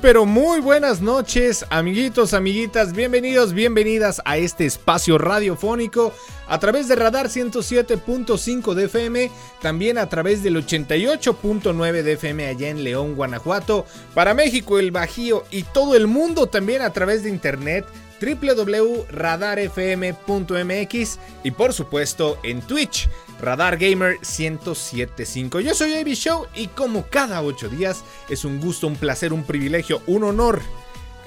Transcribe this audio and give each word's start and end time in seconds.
Pero 0.00 0.26
muy 0.26 0.60
buenas 0.60 1.00
noches, 1.00 1.64
amiguitos, 1.70 2.34
amiguitas, 2.34 2.92
bienvenidos, 2.92 3.52
bienvenidas 3.52 4.22
a 4.24 4.36
este 4.36 4.64
espacio 4.64 5.18
radiofónico 5.18 6.12
a 6.48 6.58
través 6.58 6.88
de 6.88 6.96
Radar 6.96 7.28
107.5 7.28 8.74
de 8.74 8.84
FM, 8.84 9.30
también 9.60 9.98
a 9.98 10.08
través 10.08 10.42
del 10.42 10.56
88.9 10.56 12.02
de 12.02 12.12
FM 12.12 12.46
allá 12.46 12.68
en 12.68 12.82
León, 12.82 13.14
Guanajuato, 13.14 13.86
para 14.14 14.34
México, 14.34 14.78
el 14.78 14.90
Bajío 14.90 15.44
y 15.50 15.64
todo 15.64 15.94
el 15.94 16.06
mundo 16.06 16.46
también 16.46 16.82
a 16.82 16.92
través 16.92 17.22
de 17.22 17.30
internet 17.30 17.84
www.radarfm.mx 18.20 21.18
y 21.44 21.50
por 21.50 21.72
supuesto 21.72 22.38
en 22.42 22.60
Twitch 22.62 23.08
Radar 23.40 23.78
Gamer 23.78 24.18
1075. 24.20 25.60
Yo 25.60 25.74
soy 25.74 25.94
Avi 25.94 26.14
Show 26.14 26.46
y 26.54 26.68
como 26.68 27.06
cada 27.06 27.42
ocho 27.42 27.68
días 27.68 28.04
es 28.28 28.44
un 28.44 28.60
gusto, 28.60 28.86
un 28.86 28.96
placer, 28.96 29.32
un 29.32 29.44
privilegio, 29.44 30.02
un 30.06 30.24
honor 30.24 30.60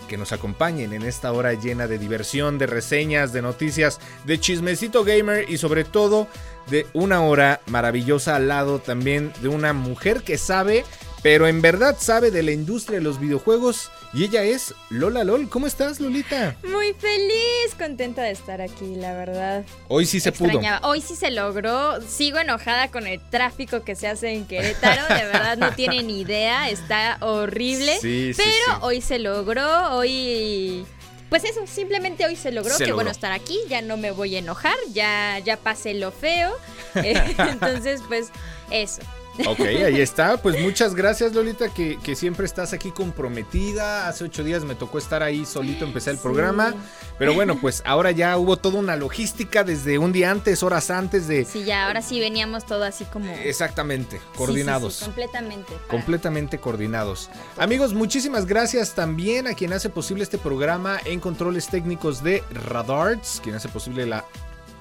que 0.07 0.17
nos 0.17 0.31
acompañen 0.31 0.93
en 0.93 1.03
esta 1.03 1.31
hora 1.31 1.53
llena 1.53 1.87
de 1.87 1.97
diversión, 1.97 2.57
de 2.57 2.67
reseñas, 2.67 3.33
de 3.33 3.41
noticias, 3.41 3.99
de 4.25 4.39
chismecito 4.39 5.03
gamer 5.03 5.49
y 5.49 5.57
sobre 5.57 5.85
todo 5.85 6.27
de 6.69 6.85
una 6.93 7.21
hora 7.21 7.61
maravillosa 7.67 8.35
al 8.35 8.47
lado 8.47 8.79
también 8.79 9.33
de 9.41 9.47
una 9.47 9.73
mujer 9.73 10.21
que 10.21 10.37
sabe, 10.37 10.85
pero 11.23 11.47
en 11.47 11.61
verdad 11.61 11.95
sabe 11.97 12.29
de 12.31 12.43
la 12.43 12.51
industria 12.51 12.99
de 12.99 13.03
los 13.03 13.19
videojuegos 13.19 13.89
y 14.13 14.25
ella 14.25 14.43
es 14.43 14.75
Lola 14.89 15.23
LOL. 15.23 15.49
¿Cómo 15.49 15.65
estás, 15.65 16.01
Lolita? 16.01 16.57
Muy 16.63 16.93
feliz, 16.93 17.73
contenta 17.79 18.21
de 18.23 18.31
estar 18.31 18.61
aquí, 18.61 18.95
la 18.97 19.13
verdad. 19.13 19.65
Hoy 19.87 20.05
sí 20.05 20.19
se 20.19 20.33
pudo. 20.33 20.59
Hoy 20.83 20.99
sí 20.99 21.15
se 21.15 21.31
logró. 21.31 22.01
Sigo 22.01 22.39
enojada 22.39 22.91
con 22.91 23.07
el 23.07 23.21
tráfico 23.29 23.83
que 23.83 23.95
se 23.95 24.07
hace 24.07 24.33
en 24.33 24.45
Querétaro. 24.45 25.15
De 25.15 25.25
verdad 25.25 25.57
no 25.57 25.73
tienen 25.73 26.09
idea. 26.09 26.69
Está 26.69 27.17
horrible. 27.21 27.97
Sí, 28.01 28.33
pero 28.35 28.85
hoy 28.85 28.99
se 28.99 29.17
logró. 29.17 29.95
Hoy 29.95 30.85
pues 31.29 31.45
eso, 31.45 31.65
simplemente 31.65 32.27
hoy 32.27 32.35
se 32.35 32.51
logró. 32.51 32.77
Qué 32.77 32.91
bueno 32.91 33.09
estar 33.09 33.31
aquí, 33.31 33.57
ya 33.67 33.81
no 33.81 33.97
me 33.97 34.11
voy 34.11 34.35
a 34.35 34.39
enojar, 34.39 34.75
ya, 34.91 35.39
ya 35.39 35.57
pasé 35.57 35.95
lo 35.95 36.11
feo. 36.11 36.51
Eh, 36.93 37.15
entonces, 37.49 38.01
pues 38.07 38.27
eso. 38.69 39.01
Ok, 39.47 39.61
ahí 39.61 39.99
está. 39.99 40.37
Pues 40.37 40.61
muchas 40.61 40.93
gracias, 40.93 41.33
Lolita, 41.33 41.69
que, 41.69 42.15
siempre 42.15 42.45
estás 42.45 42.73
aquí 42.73 42.91
comprometida. 42.91 44.07
Hace 44.07 44.25
ocho 44.25 44.43
días 44.43 44.63
me 44.63 44.75
tocó 44.75 44.97
estar 44.99 45.23
ahí 45.23 45.45
solito, 45.45 45.85
empecé 45.85 46.11
el 46.11 46.17
programa. 46.17 46.73
Pero 47.17 47.33
bueno, 47.33 47.59
pues 47.59 47.81
ahora 47.85 48.11
ya 48.11 48.37
hubo 48.37 48.57
toda 48.57 48.79
una 48.79 48.95
logística 48.95 49.63
desde 49.63 49.97
un 49.97 50.11
día 50.11 50.29
antes, 50.29 50.61
horas 50.61 50.91
antes 50.91 51.27
de. 51.27 51.45
Sí, 51.45 51.63
ya, 51.63 51.87
ahora 51.87 52.01
sí 52.01 52.19
veníamos 52.19 52.65
todo 52.65 52.83
así 52.83 53.05
como. 53.05 53.31
Exactamente, 53.31 54.21
coordinados. 54.35 54.99
completamente. 54.99 55.73
Completamente 55.87 56.59
coordinados. 56.59 57.29
Amigos, 57.57 57.93
muchísimas 57.93 58.45
gracias 58.45 58.93
también 58.93 59.47
a 59.47 59.55
quien 59.55 59.73
hace 59.73 59.89
posible 59.89 60.23
este 60.23 60.37
programa 60.37 60.99
en 61.05 61.19
controles 61.19 61.67
técnicos 61.67 62.23
de 62.23 62.43
Radarts, 62.51 63.41
quien 63.43 63.55
hace 63.55 63.69
posible 63.69 64.05
la 64.05 64.25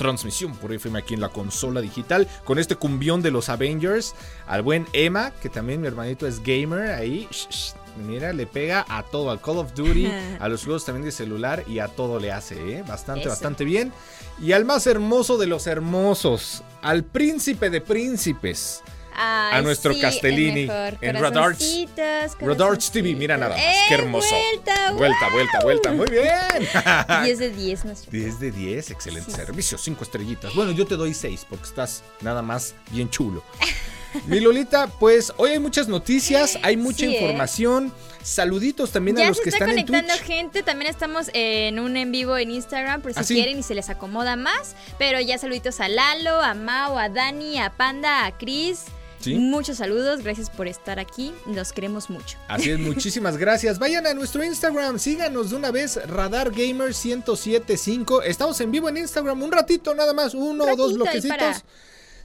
transmisión 0.02 0.56
por 0.56 0.72
FM 0.72 0.98
aquí 0.98 1.14
en 1.14 1.20
la 1.20 1.28
consola 1.28 1.80
digital 1.80 2.26
con 2.44 2.58
este 2.58 2.74
cumbión 2.74 3.22
de 3.22 3.30
los 3.30 3.48
Avengers. 3.48 4.14
Al 4.48 4.62
buen 4.62 4.86
Emma, 4.92 5.32
que 5.40 5.48
también 5.48 5.80
mi 5.80 5.86
hermanito 5.86 6.26
es 6.26 6.42
gamer 6.42 6.90
ahí. 6.90 7.28
mira, 8.04 8.32
le 8.32 8.46
pega 8.46 8.84
a 8.88 9.04
todo, 9.04 9.30
al 9.30 9.41
Call 9.41 9.58
of 9.58 9.74
Duty, 9.74 10.08
a 10.41 10.48
los 10.48 10.64
juegos 10.64 10.84
también 10.84 11.04
de 11.04 11.12
celular 11.12 11.62
y 11.68 11.78
a 11.78 11.86
todo 11.86 12.18
le 12.18 12.32
hace, 12.32 12.78
¿eh? 12.78 12.84
Bastante, 12.86 13.28
bastante 13.28 13.64
bien. 13.64 13.92
Y 14.41 14.52
al 14.52 14.64
más 14.64 14.88
hermoso 14.88 15.38
de 15.38 15.46
los 15.46 15.68
hermosos, 15.68 16.64
al 16.82 17.04
príncipe 17.04 17.70
de 17.70 17.80
príncipes 17.80 18.82
a 19.16 19.60
nuestro 19.62 19.94
Castellini 19.98 20.68
en 21.00 21.20
Radarts. 21.20 21.86
Radarts 22.40 22.90
TV, 22.90 23.14
mira 23.14 23.36
nada 23.36 23.54
más, 23.54 23.64
qué 23.88 23.94
eh, 23.94 23.98
hermoso. 23.98 24.34
Vuelta, 24.34 24.92
vuelta, 24.92 25.28
vuelta, 25.30 25.60
vuelta, 25.62 25.92
muy 25.92 26.06
bien. 26.10 27.22
10 27.24 27.38
de 27.38 27.50
10, 27.50 27.84
nuestro. 27.84 28.10
10 28.10 28.40
de 28.40 28.50
10, 28.50 28.90
excelente 28.90 29.30
servicio, 29.30 29.78
5 29.78 30.04
estrellitas. 30.04 30.54
Bueno, 30.54 30.72
yo 30.72 30.86
te 30.86 30.96
doy 30.96 31.14
6 31.14 31.46
porque 31.48 31.64
estás 31.64 32.02
nada 32.20 32.42
más 32.42 32.74
bien 32.90 33.10
chulo. 33.10 33.42
Mi 34.26 34.40
Lolita, 34.40 34.88
pues 34.88 35.32
hoy 35.38 35.50
hay 35.50 35.58
muchas 35.58 35.88
noticias, 35.88 36.58
hay 36.62 36.76
mucha 36.76 37.06
¿eh? 37.06 37.14
información. 37.14 37.92
Saluditos 38.22 38.92
también 38.92 39.18
a 39.18 39.28
los 39.28 39.40
que 39.40 39.48
están 39.48 39.70
en 39.70 39.76
Twitch. 39.76 39.86
conectando 39.86 40.24
gente, 40.24 40.62
también 40.62 40.90
estamos 40.90 41.30
en 41.32 41.78
un 41.78 41.96
en 41.96 42.12
vivo 42.12 42.36
en 42.36 42.50
Instagram 42.50 43.00
por 43.00 43.14
si 43.14 43.20
¿Ah, 43.20 43.24
quieren 43.26 43.58
y 43.58 43.62
se 43.62 43.74
les 43.74 43.88
acomoda 43.88 44.36
más. 44.36 44.76
Pero 44.98 45.20
ya 45.20 45.38
saluditos 45.38 45.80
a 45.80 45.88
Lalo, 45.88 46.40
a 46.40 46.54
Mao, 46.54 46.98
a 46.98 47.08
Dani, 47.08 47.58
a 47.58 47.70
Panda, 47.70 48.26
a 48.26 48.36
Muchos 49.31 49.78
saludos, 49.78 50.22
gracias 50.22 50.50
por 50.50 50.66
estar 50.66 50.99
aquí, 50.99 51.33
nos 51.47 51.72
queremos 51.72 52.10
mucho. 52.10 52.38
Así 52.49 52.71
es, 52.71 52.78
muchísimas 52.81 53.37
gracias. 53.37 53.78
Vayan 53.78 54.06
a 54.06 54.15
nuestro 54.15 54.44
Instagram, 54.44 54.99
síganos 54.99 55.50
de 55.50 55.56
una 55.56 55.71
vez, 55.71 55.99
Radar 56.06 56.50
Gamer 56.50 56.88
1075. 56.88 58.22
Estamos 58.22 58.60
en 58.60 58.71
vivo 58.71 58.88
en 58.88 58.99
Instagram 58.99 59.43
un 59.43 59.53
ratito 59.53 59.94
nada 59.94 60.12
más, 60.12 60.34
uno 60.34 60.65
o 60.65 60.77
dos 60.77 60.94
bloquecitos. 60.94 61.65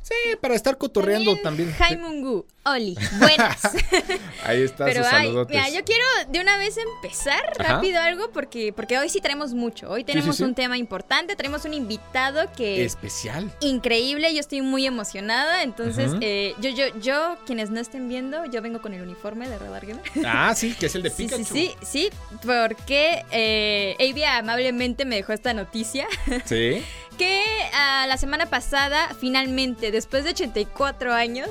Sí, 0.07 0.35
para 0.40 0.56
estar 0.56 0.78
cotorreando 0.78 1.35
también. 1.38 1.73
Jaimungu, 1.73 2.45
Oli, 2.63 2.97
buenas. 3.19 3.62
Ahí 4.45 4.62
está, 4.62 4.85
Pero 4.85 5.01
mira, 5.50 5.69
yo 5.69 5.84
quiero 5.84 6.06
de 6.29 6.40
una 6.40 6.57
vez 6.57 6.78
empezar 6.78 7.41
rápido 7.57 8.00
algo 8.00 8.31
porque, 8.31 8.72
porque 8.72 8.97
hoy 8.97 9.09
sí 9.09 9.19
tenemos 9.19 9.53
mucho. 9.53 9.90
Hoy 9.90 10.06
tenemos 10.06 10.40
un 10.40 10.56
tema 10.56 10.78
importante, 10.78 11.35
tenemos 11.35 11.66
un 11.66 11.73
invitado 11.73 12.50
que... 12.56 12.85
Especial. 12.85 13.51
Increíble, 13.59 14.34
yo 14.34 14.40
estoy 14.40 14.62
muy 14.62 14.85
emocionada. 14.85 15.63
Entonces, 15.63 16.13
eh, 16.22 16.56
yo, 16.62 16.69
yo, 16.69 16.85
yo, 17.01 17.38
quienes 17.46 17.69
no 17.69 17.81
estén 17.81 18.07
viendo, 18.07 18.46
yo 18.46 18.62
vengo 18.62 18.81
con 18.81 18.94
el 18.94 19.01
uniforme 19.01 19.50
de 19.50 19.57
Radar 19.57 19.85
Gamer. 19.85 20.03
Ah, 20.25 20.53
sí, 20.56 20.73
que 20.73 20.85
es 20.85 20.96
el 20.96 21.03
de 21.03 21.12
Pikachu. 21.17 21.44
Sí, 21.44 21.72
sí, 21.81 21.88
sí, 21.91 22.09
porque 22.46 23.25
eh, 23.31 23.97
amablemente 24.25 25.03
me 25.03 25.17
dejó 25.17 25.34
esta 25.34 25.53
noticia. 25.53 26.07
Sí. 26.46 26.81
que 27.17 27.44
ah, 27.73 28.05
la 28.07 28.17
semana 28.17 28.45
pasada, 28.45 29.16
finalmente, 29.19 29.91
después 29.91 30.23
de 30.23 30.31
84 30.31 31.13
años, 31.13 31.50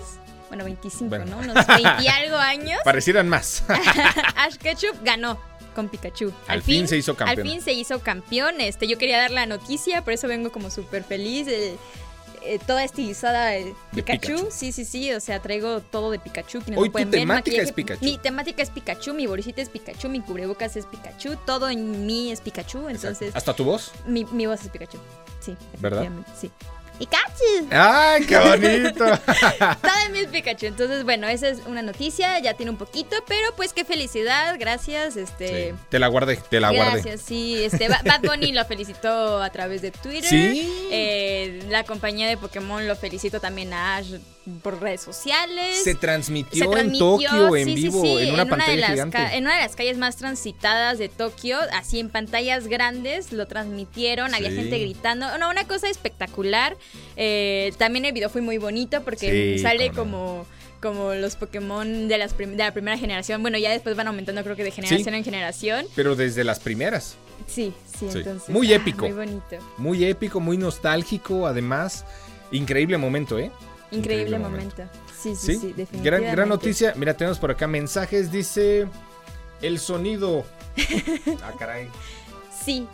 bueno, 0.48 0.64
25, 0.64 1.18
¿no? 1.18 1.38
Unos 1.38 1.66
20 1.66 2.02
y 2.02 2.08
algo 2.08 2.36
años. 2.36 2.80
Parecieran 2.84 3.28
más. 3.28 3.64
Ash 4.36 4.56
Ketchum 4.56 4.96
ganó 5.02 5.38
con 5.74 5.88
Pikachu. 5.88 6.32
Al, 6.46 6.62
fin, 6.62 6.88
se 6.88 6.96
hizo 6.96 7.14
campeón. 7.14 7.38
Al 7.38 7.52
fin 7.52 7.62
se 7.62 7.72
hizo 7.72 8.00
campeón. 8.00 8.60
Este, 8.60 8.88
yo 8.88 8.96
quería 8.96 9.18
dar 9.18 9.30
la 9.30 9.46
noticia, 9.46 10.02
por 10.02 10.12
eso 10.12 10.26
vengo 10.28 10.50
como 10.50 10.70
súper 10.70 11.04
feliz. 11.04 11.46
Eh, 11.48 11.76
toda 12.66 12.84
estilizada 12.84 13.46
de, 13.46 13.74
Pikachu. 13.94 14.48
Sí, 14.50 14.72
sí, 14.72 14.84
sí. 14.84 15.12
O 15.12 15.20
sea, 15.20 15.42
traigo 15.42 15.80
todo 15.80 16.10
de 16.10 16.18
Pikachu. 16.18 16.62
Hoy 16.76 16.90
tu 16.90 17.10
temática 17.10 17.60
es 17.60 17.72
Pikachu. 17.72 18.04
Mi 18.04 18.18
temática 18.18 18.62
es 18.62 18.70
Pikachu, 18.70 19.14
mi 19.14 19.26
bolsita 19.26 19.60
es 19.60 19.68
Pikachu, 19.68 20.08
mi 20.08 20.20
cubrebocas 20.20 20.76
es 20.76 20.86
Pikachu, 20.86 21.36
todo 21.44 21.68
en 21.68 22.06
mí 22.06 22.32
es 22.32 22.40
Pikachu. 22.40 22.88
Entonces. 22.88 23.34
¿Hasta 23.34 23.54
tu 23.54 23.64
voz? 23.64 23.92
Mi, 24.06 24.24
mi 24.26 24.46
voz 24.46 24.62
es 24.62 24.68
Pikachu. 24.68 24.98
Sí, 25.46 25.56
¿verdad? 25.78 26.08
Sí. 26.38 26.50
Pikachu. 26.98 27.68
¡Ay, 27.70 28.24
qué 28.24 28.38
bonito! 28.38 29.04
Todo 29.04 30.10
mí 30.10 30.20
es 30.20 30.28
Pikachu. 30.28 30.66
Entonces, 30.66 31.04
bueno, 31.04 31.28
esa 31.28 31.48
es 31.48 31.60
una 31.66 31.82
noticia, 31.82 32.38
ya 32.38 32.54
tiene 32.54 32.70
un 32.70 32.78
poquito, 32.78 33.16
pero 33.26 33.54
pues 33.54 33.72
qué 33.72 33.84
felicidad, 33.84 34.56
gracias. 34.58 35.16
Este, 35.16 35.74
te 35.90 35.98
la 35.98 36.08
guardé, 36.08 36.36
te 36.36 36.60
la 36.60 36.70
guardé. 36.70 37.02
Gracias, 37.02 37.20
sí. 37.20 37.62
Este, 37.62 37.88
Bad 37.88 38.22
Bunny 38.22 38.52
lo 38.52 38.64
felicitó 38.64 39.42
a 39.42 39.50
través 39.50 39.82
de 39.82 39.90
Twitter. 39.90 40.28
Sí. 40.28 40.88
Eh, 40.90 41.64
la 41.68 41.84
compañía 41.84 42.28
de 42.28 42.36
Pokémon 42.36 42.86
lo 42.86 42.96
felicito 42.96 43.40
también 43.40 43.72
a 43.72 43.96
Ash 43.96 44.14
por 44.62 44.80
redes 44.80 45.00
sociales. 45.00 45.82
Se 45.82 45.94
transmitió, 45.94 46.76
en 46.76 46.98
Tokio 46.98 47.56
en 47.56 47.74
vivo 47.74 48.18
en 48.18 48.32
una 48.32 48.46
pantalla 48.46 48.88
gigante. 48.88 49.18
En 49.36 49.44
una 49.44 49.56
de 49.56 49.62
las 49.62 49.76
calles 49.76 49.98
más 49.98 50.16
transitadas 50.16 50.98
de 50.98 51.08
Tokio, 51.08 51.58
así 51.72 51.98
en 51.98 52.10
pantallas 52.10 52.68
grandes, 52.68 53.32
lo 53.32 53.46
transmitieron, 53.46 54.34
había 54.34 54.50
gente 54.50 54.78
gritando. 54.78 55.38
No, 55.38 55.50
una 55.50 55.66
cosa 55.66 55.88
espectacular. 55.88 56.76
Eh, 57.16 57.72
también 57.78 58.04
el 58.04 58.12
video 58.12 58.30
fue 58.30 58.40
muy 58.40 58.58
bonito 58.58 59.02
porque 59.02 59.58
sale 59.60 59.90
como 59.90 60.46
como 60.80 61.14
los 61.14 61.36
Pokémon 61.36 62.06
de, 62.06 62.18
las 62.18 62.36
de 62.36 62.56
la 62.56 62.72
primera 62.72 62.98
generación. 62.98 63.42
Bueno, 63.42 63.58
ya 63.58 63.70
después 63.70 63.96
van 63.96 64.06
aumentando 64.06 64.42
creo 64.44 64.54
que 64.54 64.62
de 64.62 64.70
generación 64.70 65.14
en 65.14 65.24
generación. 65.24 65.86
Pero 65.96 66.14
desde 66.14 66.44
las 66.44 66.60
primeras. 66.60 67.16
Sí, 67.46 67.72
sí, 67.98 68.06
entonces. 68.12 68.48
Muy 68.48 68.72
ah, 68.72 68.76
épico. 68.76 69.06
Muy 69.06 69.16
bonito. 69.16 69.56
Muy 69.78 70.04
épico, 70.04 70.38
muy 70.38 70.56
nostálgico, 70.56 71.46
además. 71.46 72.04
Increíble 72.52 72.98
momento, 72.98 73.38
¿eh? 73.38 73.50
Increíble, 73.90 74.38
momento. 74.38 74.84
Sí, 75.16 75.34
sí, 75.36 75.54
sí, 75.54 75.72
definitivamente. 75.72 76.02
Gran, 76.02 76.22
gran 76.22 76.48
noticia. 76.48 76.94
Mira, 76.96 77.14
tenemos 77.14 77.38
por 77.38 77.50
acá 77.50 77.66
mensajes. 77.66 78.30
Dice 78.30 78.86
el 79.62 79.78
sonido. 79.78 80.44
ah, 81.42 81.52
caray. 81.58 81.88
Sí. 82.64 82.86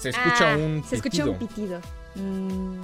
Se 0.00 0.10
escucha 0.10 0.52
ah, 0.52 0.56
un 0.56 0.82
pitido. 0.82 0.88
Se 0.88 0.96
escucha 0.96 1.24
un 1.24 1.38
pitido. 1.38 1.80
Mm, 2.14 2.80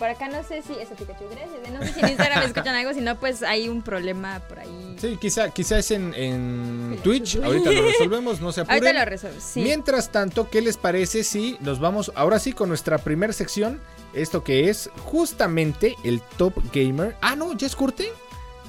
por 0.00 0.08
acá 0.08 0.28
no 0.28 0.42
sé 0.42 0.62
si 0.62 0.72
eso 0.72 0.94
Pikachu, 0.94 1.24
gracias. 1.30 1.70
No 1.72 1.84
sé 1.84 1.92
si 1.92 2.00
en 2.00 2.08
Instagram 2.08 2.42
escuchan 2.44 2.74
algo, 2.74 2.94
si 2.94 3.02
no, 3.02 3.20
pues 3.20 3.42
hay 3.42 3.68
un 3.68 3.82
problema 3.82 4.40
por 4.48 4.58
ahí. 4.58 4.96
Sí, 4.98 5.18
quizá, 5.20 5.50
quizá 5.50 5.78
es 5.78 5.90
en, 5.90 6.14
en 6.14 6.98
Twitch. 7.04 7.36
Ahorita 7.36 7.70
lo 7.70 7.82
resolvemos, 7.86 8.40
no 8.40 8.50
se 8.50 8.62
apuren. 8.62 8.82
Ahorita 8.82 9.04
lo 9.04 9.10
resolvemos, 9.10 9.44
sí. 9.44 9.60
Mientras 9.60 10.10
tanto, 10.10 10.48
¿qué 10.48 10.62
les 10.62 10.78
parece 10.78 11.22
si 11.22 11.58
nos 11.60 11.80
vamos 11.80 12.12
ahora 12.14 12.38
sí 12.38 12.54
con 12.54 12.70
nuestra 12.70 12.96
primera 12.98 13.34
sección? 13.34 13.78
Esto 14.12 14.42
que 14.42 14.68
es 14.68 14.90
justamente 15.04 15.96
el 16.02 16.20
Top 16.36 16.54
Gamer. 16.72 17.16
Ah, 17.20 17.36
no, 17.36 17.52
¿ya 17.52 17.66
es 17.66 17.76
corte? 17.76 18.12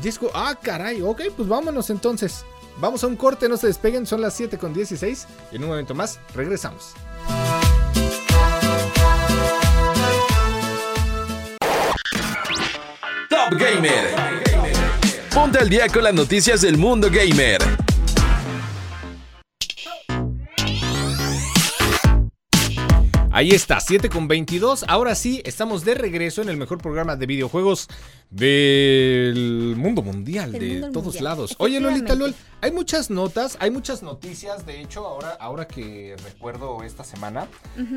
¿Ya 0.01 0.11
Ah, 0.33 0.55
caray, 0.61 1.01
ok, 1.01 1.21
pues 1.35 1.47
vámonos 1.47 1.89
entonces. 1.89 2.43
Vamos 2.77 3.03
a 3.03 3.07
un 3.07 3.15
corte, 3.15 3.47
no 3.49 3.57
se 3.57 3.67
despeguen, 3.67 4.05
son 4.05 4.21
las 4.21 4.33
7 4.35 4.57
con 4.57 4.73
16. 4.73 5.27
Y 5.51 5.55
en 5.57 5.63
un 5.63 5.69
momento 5.69 5.93
más 5.93 6.19
regresamos. 6.33 6.93
Top 13.29 13.59
Gamer. 13.59 14.15
Ponte 15.33 15.59
al 15.59 15.69
día 15.69 15.87
con 15.87 16.03
las 16.03 16.13
noticias 16.13 16.61
del 16.61 16.77
mundo 16.77 17.09
gamer. 17.09 17.90
Ahí 23.33 23.51
está, 23.51 23.79
7 23.79 24.09
con 24.09 24.27
22. 24.27 24.83
Ahora 24.89 25.15
sí, 25.15 25.41
estamos 25.45 25.85
de 25.85 25.95
regreso 25.95 26.41
en 26.41 26.49
el 26.49 26.57
mejor 26.57 26.79
programa 26.79 27.15
de 27.15 27.25
videojuegos 27.25 27.87
del 28.29 29.75
mundo 29.77 30.01
mundial, 30.01 30.51
de 30.51 30.89
todos 30.93 31.19
lados. 31.21 31.55
Oye, 31.57 31.79
Lolita 31.79 32.15
Lol, 32.15 32.33
hay 32.61 32.71
muchas 32.71 33.09
notas, 33.09 33.57
hay 33.59 33.71
muchas 33.71 34.03
noticias, 34.03 34.65
de 34.65 34.79
hecho, 34.81 35.05
ahora, 35.05 35.31
ahora 35.39 35.67
que 35.67 36.15
recuerdo 36.23 36.83
esta 36.83 37.03
semana. 37.03 37.47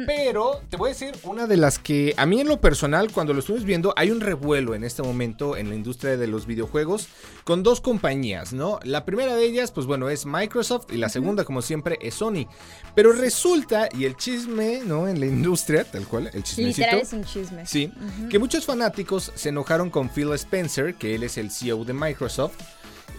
Pero 0.07 0.61
te 0.71 0.77
voy 0.77 0.91
a 0.91 0.93
decir 0.93 1.13
una 1.23 1.47
de 1.47 1.57
las 1.57 1.79
que 1.79 2.15
a 2.17 2.27
mí 2.27 2.41
en 2.41 2.49
lo 2.49 2.61
personal, 2.61 3.13
cuando 3.13 3.33
lo 3.33 3.41
estuvimos 3.41 3.65
viendo, 3.65 3.93
hay 3.97 4.11
un 4.11 4.21
revuelo 4.21 4.75
en 4.75 4.83
este 4.83 5.03
momento 5.03 5.57
en 5.57 5.69
la 5.69 5.75
industria 5.75 6.17
de 6.17 6.27
los 6.27 6.47
videojuegos 6.47 7.09
con 7.45 7.63
dos 7.63 7.81
compañías, 7.81 8.53
¿no? 8.53 8.81
La 8.83 9.05
primera 9.05 9.37
de 9.37 9.45
ellas, 9.45 9.71
pues 9.71 9.87
bueno, 9.87 10.09
es 10.11 10.27
Microsoft 10.27 10.93
y 10.93 10.97
la 10.97 11.09
segunda, 11.09 11.45
como 11.45 11.63
siempre, 11.63 11.99
es 12.01 12.15
Sony. 12.15 12.49
Pero 12.97 13.13
resulta, 13.13 13.89
y 13.97 14.05
el 14.05 14.17
chisme, 14.17 14.81
¿no? 14.85 15.07
En 15.07 15.21
la 15.25 15.31
industria, 15.31 15.85
tal 15.85 16.06
cual, 16.06 16.31
el 16.32 16.43
chismecito. 16.43 16.87
Literal 16.87 17.00
es 17.00 17.12
un 17.12 17.25
chisme. 17.25 17.67
Sí, 17.67 17.93
que 18.31 18.38
muchos 18.38 18.65
fanáticos 18.65 19.32
se 19.35 19.49
enojaron 19.49 19.91
con 19.91 20.09
Phil 20.09 20.32
Spencer, 20.32 20.94
que 20.94 21.15
él 21.15 21.23
es 21.23 21.38
el 21.38 21.50
CEO 21.50 21.85
de 21.85 21.93
Microsoft, 21.93 22.56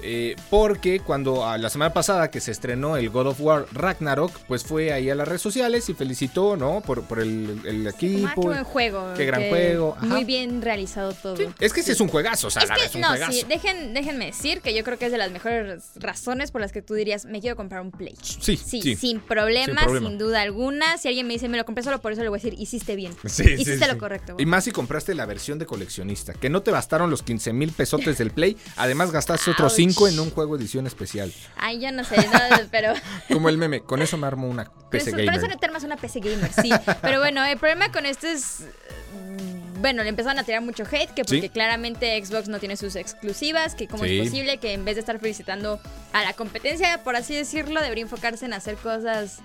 eh, 0.07 0.35
porque 0.51 0.99
cuando 0.99 1.43
ah, 1.43 1.57
la 1.57 1.71
semana 1.71 1.91
pasada 1.91 2.29
que 2.29 2.39
se 2.39 2.51
estrenó 2.51 2.95
el 2.95 3.09
God 3.09 3.27
of 3.27 3.41
War 3.41 3.65
Ragnarok, 3.71 4.31
pues 4.47 4.63
fue 4.63 4.93
ahí 4.93 5.09
a 5.09 5.15
las 5.15 5.27
redes 5.27 5.41
sociales 5.41 5.89
y 5.89 5.95
felicitó, 5.95 6.55
¿no? 6.55 6.81
Por, 6.81 7.05
por 7.05 7.19
el, 7.19 7.59
el 7.65 7.87
equipo. 7.87 8.29
Qué 8.41 8.47
buen 8.47 8.63
juego. 8.63 9.13
Qué 9.17 9.25
gran 9.25 9.49
juego. 9.49 9.97
Muy 10.01 10.23
bien 10.23 10.61
realizado 10.61 11.13
todo. 11.13 11.37
es 11.59 11.73
que 11.73 11.79
ese 11.79 11.93
es 11.93 12.01
un 12.01 12.07
juegazo, 12.07 12.47
o 12.47 12.49
sea, 12.51 12.61
es, 12.61 12.91
que, 12.91 12.99
no, 12.99 13.07
Sí, 13.31 13.43
dejen, 13.49 13.95
déjenme 13.95 14.27
decir 14.27 14.61
que 14.61 14.75
yo 14.75 14.83
creo 14.83 14.99
que 14.99 15.07
es 15.07 15.11
de 15.11 15.17
las 15.17 15.31
mejores 15.31 15.89
razones 15.95 16.51
por 16.51 16.61
las 16.61 16.71
que 16.71 16.83
tú 16.83 16.93
dirías, 16.93 17.25
me 17.25 17.41
quiero 17.41 17.55
comprar 17.55 17.81
un 17.81 17.89
Play. 17.89 18.15
Sí, 18.21 18.57
sí, 18.57 18.95
sin, 18.95 19.19
problemas, 19.19 19.85
sin, 19.85 20.19
duda 20.19 20.41
alguna. 20.41 20.99
Si 20.99 21.07
alguien 21.07 21.25
me 21.25 21.33
dice, 21.33 21.49
me 21.49 21.57
lo 21.57 21.65
compré 21.65 21.83
solo 21.83 21.99
por 21.99 22.11
eso, 22.11 22.21
le 22.21 22.29
voy 22.29 22.37
a 22.37 22.43
decir, 22.43 22.59
hiciste 22.59 22.95
bien. 22.95 23.13
Sí, 23.25 23.43
hiciste 23.57 23.87
lo 23.87 23.97
correcto. 23.97 24.35
Y 24.37 24.45
más 24.45 24.65
si 24.65 24.71
compraste 24.71 25.15
la 25.15 25.25
versión 25.25 25.57
de 25.57 25.65
coleccionista, 25.65 26.33
que 26.33 26.49
no 26.49 26.61
te 26.61 26.71
bastaron 26.71 27.09
los 27.09 27.23
15 27.23 27.53
mil 27.53 27.71
pesotes 27.71 28.17
del 28.17 28.31
Play, 28.31 28.55
además 28.77 29.11
gastaste 29.11 29.51
otros 29.51 29.73
5 29.73 29.94
en 30.07 30.19
un 30.19 30.29
juego 30.29 30.55
edición 30.55 30.87
especial. 30.87 31.33
Ay, 31.57 31.79
yo 31.79 31.91
no 31.91 32.03
sé, 32.03 32.15
pero... 32.71 32.93
Como 33.31 33.49
el 33.49 33.57
meme, 33.57 33.81
con 33.81 34.01
eso 34.01 34.17
me 34.17 34.27
armo 34.27 34.47
una 34.47 34.71
PC 34.89 35.11
gamer. 35.11 35.25
Por 35.25 35.35
eso 35.35 35.47
no 35.47 35.57
te 35.57 35.65
armas 35.65 35.83
una 35.83 35.97
PC 35.97 36.19
gamer, 36.19 36.51
sí. 36.51 36.69
Pero 37.01 37.19
bueno, 37.19 37.43
el 37.45 37.57
problema 37.57 37.91
con 37.91 38.05
esto 38.05 38.27
es... 38.27 38.65
Mm, 39.13 39.81
bueno, 39.81 40.03
le 40.03 40.09
empezaron 40.09 40.39
a 40.39 40.43
tirar 40.43 40.61
mucho 40.61 40.83
hate, 40.89 41.11
que 41.13 41.23
porque 41.23 41.49
claramente 41.49 42.23
Xbox 42.23 42.47
no 42.47 42.59
tiene 42.59 42.75
sus 42.75 42.95
exclusivas, 42.95 43.75
que 43.75 43.87
cómo 43.87 44.05
es 44.05 44.23
posible 44.23 44.57
que 44.57 44.73
en 44.73 44.83
vez 44.83 44.95
de 44.95 45.01
estar 45.01 45.19
felicitando 45.19 45.79
a 46.11 46.23
la 46.23 46.33
competencia, 46.33 47.03
por 47.03 47.15
así 47.15 47.35
decirlo, 47.35 47.81
debería 47.81 48.03
enfocarse 48.03 48.45
en 48.45 48.53
hacer 48.53 48.77
cosas 48.77 49.41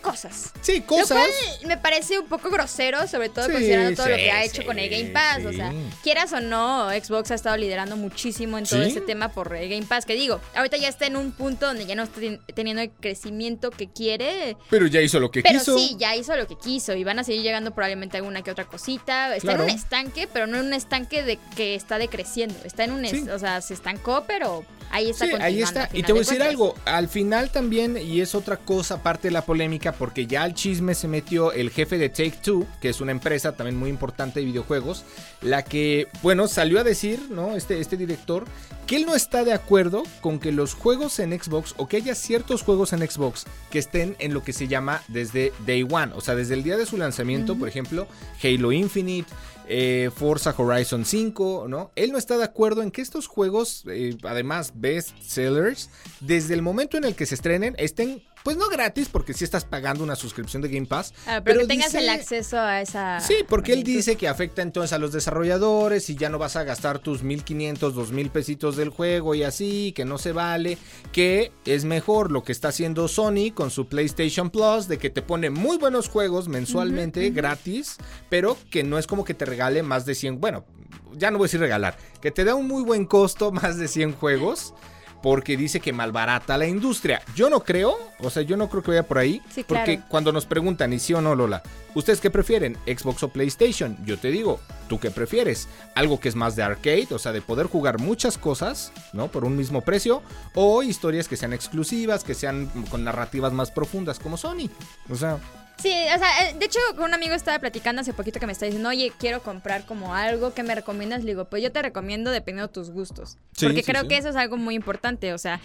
cosas. 0.00 0.52
Sí, 0.60 0.80
cosas. 0.82 1.28
me 1.66 1.76
parece 1.76 2.18
un 2.18 2.26
poco 2.26 2.50
grosero, 2.50 3.06
sobre 3.06 3.28
todo 3.28 3.50
considerando 3.50 3.96
todo 3.96 4.08
lo 4.08 4.16
que 4.16 4.30
ha 4.30 4.44
hecho 4.44 4.64
con 4.64 4.78
el 4.78 4.88
Game 4.90 5.10
Pass. 5.10 5.44
O 5.46 5.52
sea, 5.52 5.72
quieras 6.02 6.32
o 6.32 6.40
no, 6.40 6.90
Xbox 6.90 7.30
ha 7.30 7.34
estado 7.34 7.56
liderando 7.56 7.96
muchísimo 7.96 8.58
en 8.58 8.64
todo 8.64 8.82
ese 8.82 9.00
tema 9.00 9.30
por 9.30 9.54
el 9.54 9.68
Game 9.68 9.86
Pass. 9.86 10.04
Que 10.04 10.14
digo, 10.14 10.40
ahorita 10.54 10.76
ya 10.76 10.88
está 10.88 11.06
en 11.06 11.16
un 11.16 11.32
punto 11.32 11.66
donde 11.66 11.86
ya 11.86 11.94
no 11.94 12.04
está 12.04 12.20
teniendo 12.54 12.82
el 12.82 12.90
crecimiento 12.90 13.70
que 13.70 13.88
quiere. 13.88 14.56
Pero 14.68 14.86
ya 14.86 15.00
hizo 15.00 15.20
lo 15.20 15.30
que 15.30 15.42
pero 15.42 15.58
quiso. 15.58 15.78
Sí, 15.78 15.96
ya 15.98 16.16
hizo 16.16 16.36
lo 16.36 16.46
que 16.46 16.56
quiso. 16.56 16.94
Y 16.94 17.04
van 17.04 17.18
a 17.18 17.24
seguir 17.24 17.42
llegando 17.42 17.72
probablemente 17.72 18.16
alguna 18.16 18.42
que 18.42 18.50
otra 18.50 18.66
cosita. 18.66 19.34
Está 19.36 19.52
en 19.52 19.60
un 19.60 19.70
estanque, 19.70 20.28
pero 20.32 20.46
no 20.46 20.58
en 20.58 20.66
un 20.66 20.72
estanque 20.74 21.22
de 21.22 21.38
que 21.56 21.74
está 21.74 21.98
decreciendo. 21.98 22.56
Está 22.64 22.84
en 22.84 22.92
un. 22.92 23.30
O 23.30 23.38
sea, 23.38 23.60
se 23.60 23.74
estancó, 23.74 24.24
pero 24.26 24.64
ahí 24.90 25.10
está. 25.10 25.26
ahí 25.40 25.62
está. 25.62 25.88
Y 25.92 26.02
te 26.02 26.12
voy 26.12 26.20
a 26.20 26.24
decir 26.24 26.42
algo. 26.42 26.74
Al 26.84 27.08
final 27.08 27.50
también, 27.50 27.96
y 27.96 28.20
es 28.20 28.34
otra 28.34 28.56
cosa, 28.56 28.96
aparte 28.96 29.28
de 29.28 29.32
la 29.32 29.42
polémica 29.42 29.89
porque 29.92 30.26
ya 30.26 30.42
al 30.42 30.54
chisme 30.54 30.94
se 30.94 31.08
metió 31.08 31.52
el 31.52 31.70
jefe 31.70 31.98
de 31.98 32.08
Take 32.08 32.38
Two, 32.42 32.66
que 32.80 32.88
es 32.88 33.00
una 33.00 33.12
empresa 33.12 33.52
también 33.52 33.76
muy 33.76 33.90
importante 33.90 34.40
de 34.40 34.46
videojuegos, 34.46 35.04
la 35.42 35.62
que, 35.64 36.08
bueno, 36.22 36.48
salió 36.48 36.80
a 36.80 36.84
decir, 36.84 37.20
¿no? 37.30 37.56
Este, 37.56 37.80
este 37.80 37.96
director, 37.96 38.44
que 38.86 38.96
él 38.96 39.06
no 39.06 39.14
está 39.14 39.44
de 39.44 39.52
acuerdo 39.52 40.02
con 40.20 40.38
que 40.38 40.52
los 40.52 40.74
juegos 40.74 41.18
en 41.18 41.38
Xbox 41.38 41.74
o 41.76 41.86
que 41.86 41.96
haya 41.96 42.14
ciertos 42.14 42.62
juegos 42.62 42.92
en 42.92 43.08
Xbox 43.08 43.46
que 43.70 43.78
estén 43.78 44.16
en 44.18 44.34
lo 44.34 44.42
que 44.42 44.52
se 44.52 44.68
llama 44.68 45.02
desde 45.08 45.52
Day 45.66 45.82
One, 45.82 46.12
o 46.14 46.20
sea, 46.20 46.34
desde 46.34 46.54
el 46.54 46.62
día 46.62 46.76
de 46.76 46.86
su 46.86 46.96
lanzamiento, 46.96 47.56
por 47.56 47.68
ejemplo, 47.68 48.08
Halo 48.42 48.72
Infinite, 48.72 49.30
eh, 49.72 50.10
Forza 50.12 50.52
Horizon 50.58 51.04
5, 51.04 51.66
¿no? 51.68 51.92
Él 51.94 52.10
no 52.10 52.18
está 52.18 52.36
de 52.36 52.42
acuerdo 52.42 52.82
en 52.82 52.90
que 52.90 53.02
estos 53.02 53.28
juegos, 53.28 53.84
eh, 53.88 54.16
además 54.24 54.72
best 54.74 55.16
sellers, 55.22 55.90
desde 56.18 56.54
el 56.54 56.62
momento 56.62 56.96
en 56.96 57.04
el 57.04 57.14
que 57.14 57.24
se 57.24 57.36
estrenen, 57.36 57.76
estén 57.78 58.20
pues 58.42 58.56
no 58.56 58.68
gratis, 58.68 59.08
porque 59.08 59.34
si 59.34 59.44
estás 59.44 59.64
pagando 59.64 60.02
una 60.02 60.16
suscripción 60.16 60.62
de 60.62 60.68
Game 60.68 60.86
Pass. 60.86 61.12
Ah, 61.26 61.40
pero, 61.44 61.60
que 61.60 61.66
tengas 61.66 61.94
el 61.94 62.08
acceso 62.08 62.58
a 62.58 62.80
esa. 62.80 63.20
Sí, 63.20 63.36
porque 63.48 63.72
él 63.72 63.82
dice 63.82 64.16
que 64.16 64.28
afecta 64.28 64.62
entonces 64.62 64.92
a 64.92 64.98
los 64.98 65.12
desarrolladores 65.12 66.08
y 66.10 66.16
ya 66.16 66.28
no 66.28 66.38
vas 66.38 66.56
a 66.56 66.64
gastar 66.64 66.98
tus 66.98 67.22
1500, 67.22 67.94
2000 67.94 68.30
pesitos 68.30 68.76
del 68.76 68.88
juego 68.88 69.34
y 69.34 69.42
así, 69.42 69.92
que 69.92 70.04
no 70.04 70.18
se 70.18 70.32
vale. 70.32 70.78
Que 71.12 71.52
es 71.64 71.84
mejor 71.84 72.30
lo 72.30 72.42
que 72.42 72.52
está 72.52 72.68
haciendo 72.68 73.08
Sony 73.08 73.52
con 73.54 73.70
su 73.70 73.88
PlayStation 73.88 74.50
Plus, 74.50 74.88
de 74.88 74.98
que 74.98 75.10
te 75.10 75.22
pone 75.22 75.50
muy 75.50 75.78
buenos 75.78 76.08
juegos 76.08 76.48
mensualmente 76.48 77.30
gratis, 77.30 77.96
pero 78.28 78.56
que 78.70 78.84
no 78.84 78.98
es 78.98 79.06
como 79.06 79.24
que 79.24 79.34
te 79.34 79.44
regale 79.44 79.82
más 79.82 80.06
de 80.06 80.14
100. 80.14 80.40
Bueno, 80.40 80.64
ya 81.12 81.30
no 81.30 81.38
voy 81.38 81.46
a 81.46 81.48
decir 81.48 81.60
regalar, 81.60 81.96
que 82.20 82.30
te 82.30 82.44
da 82.44 82.54
un 82.54 82.66
muy 82.66 82.82
buen 82.82 83.04
costo, 83.04 83.52
más 83.52 83.76
de 83.76 83.88
100 83.88 84.12
juegos 84.14 84.74
porque 85.22 85.56
dice 85.56 85.80
que 85.80 85.92
malbarata 85.92 86.56
la 86.56 86.66
industria. 86.66 87.22
Yo 87.34 87.50
no 87.50 87.60
creo, 87.60 87.96
o 88.20 88.30
sea, 88.30 88.42
yo 88.42 88.56
no 88.56 88.68
creo 88.68 88.82
que 88.82 88.90
vaya 88.90 89.06
por 89.06 89.18
ahí, 89.18 89.42
porque 89.66 90.00
cuando 90.08 90.32
nos 90.32 90.46
preguntan, 90.46 90.92
y 90.92 90.98
sí 90.98 91.14
o 91.14 91.20
no, 91.20 91.34
Lola, 91.34 91.62
¿ustedes 91.94 92.20
qué 92.20 92.30
prefieren? 92.30 92.76
¿Xbox 92.86 93.22
o 93.22 93.28
PlayStation? 93.28 93.96
Yo 94.04 94.18
te 94.18 94.30
digo, 94.30 94.60
¿tú 94.88 94.98
qué 94.98 95.10
prefieres? 95.10 95.68
¿Algo 95.94 96.20
que 96.20 96.28
es 96.28 96.36
más 96.36 96.56
de 96.56 96.62
arcade, 96.62 97.08
o 97.10 97.18
sea, 97.18 97.32
de 97.32 97.42
poder 97.42 97.66
jugar 97.66 97.98
muchas 97.98 98.38
cosas, 98.38 98.92
¿no? 99.12 99.28
Por 99.28 99.44
un 99.44 99.56
mismo 99.56 99.82
precio, 99.82 100.22
o 100.54 100.82
historias 100.82 101.28
que 101.28 101.36
sean 101.36 101.52
exclusivas, 101.52 102.24
que 102.24 102.34
sean 102.34 102.66
con 102.90 103.04
narrativas 103.04 103.52
más 103.52 103.70
profundas 103.70 104.18
como 104.18 104.36
Sony? 104.36 104.70
O 105.08 105.14
sea... 105.14 105.38
Sí, 105.80 105.92
o 106.14 106.18
sea, 106.18 106.48
eh, 106.48 106.54
de 106.58 106.66
hecho, 106.66 106.78
un 106.98 107.14
amigo 107.14 107.34
estaba 107.34 107.58
platicando 107.58 108.02
hace 108.02 108.12
poquito 108.12 108.38
que 108.38 108.46
me 108.46 108.52
está 108.52 108.66
diciendo, 108.66 108.88
oye, 108.88 109.12
quiero 109.18 109.42
comprar 109.42 109.86
como 109.86 110.14
algo, 110.14 110.52
que 110.52 110.62
me 110.62 110.74
recomiendas? 110.74 111.24
Le 111.24 111.32
digo, 111.32 111.46
pues 111.46 111.62
yo 111.62 111.72
te 111.72 111.80
recomiendo 111.82 112.30
dependiendo 112.30 112.68
de 112.68 112.74
tus 112.74 112.90
gustos. 112.90 113.38
porque 113.60 113.82
creo 113.82 114.06
que 114.08 114.16
eso 114.16 114.28
es 114.28 114.36
algo 114.36 114.56
muy 114.56 114.74
importante. 114.74 115.32
O 115.32 115.38
sea, 115.38 115.60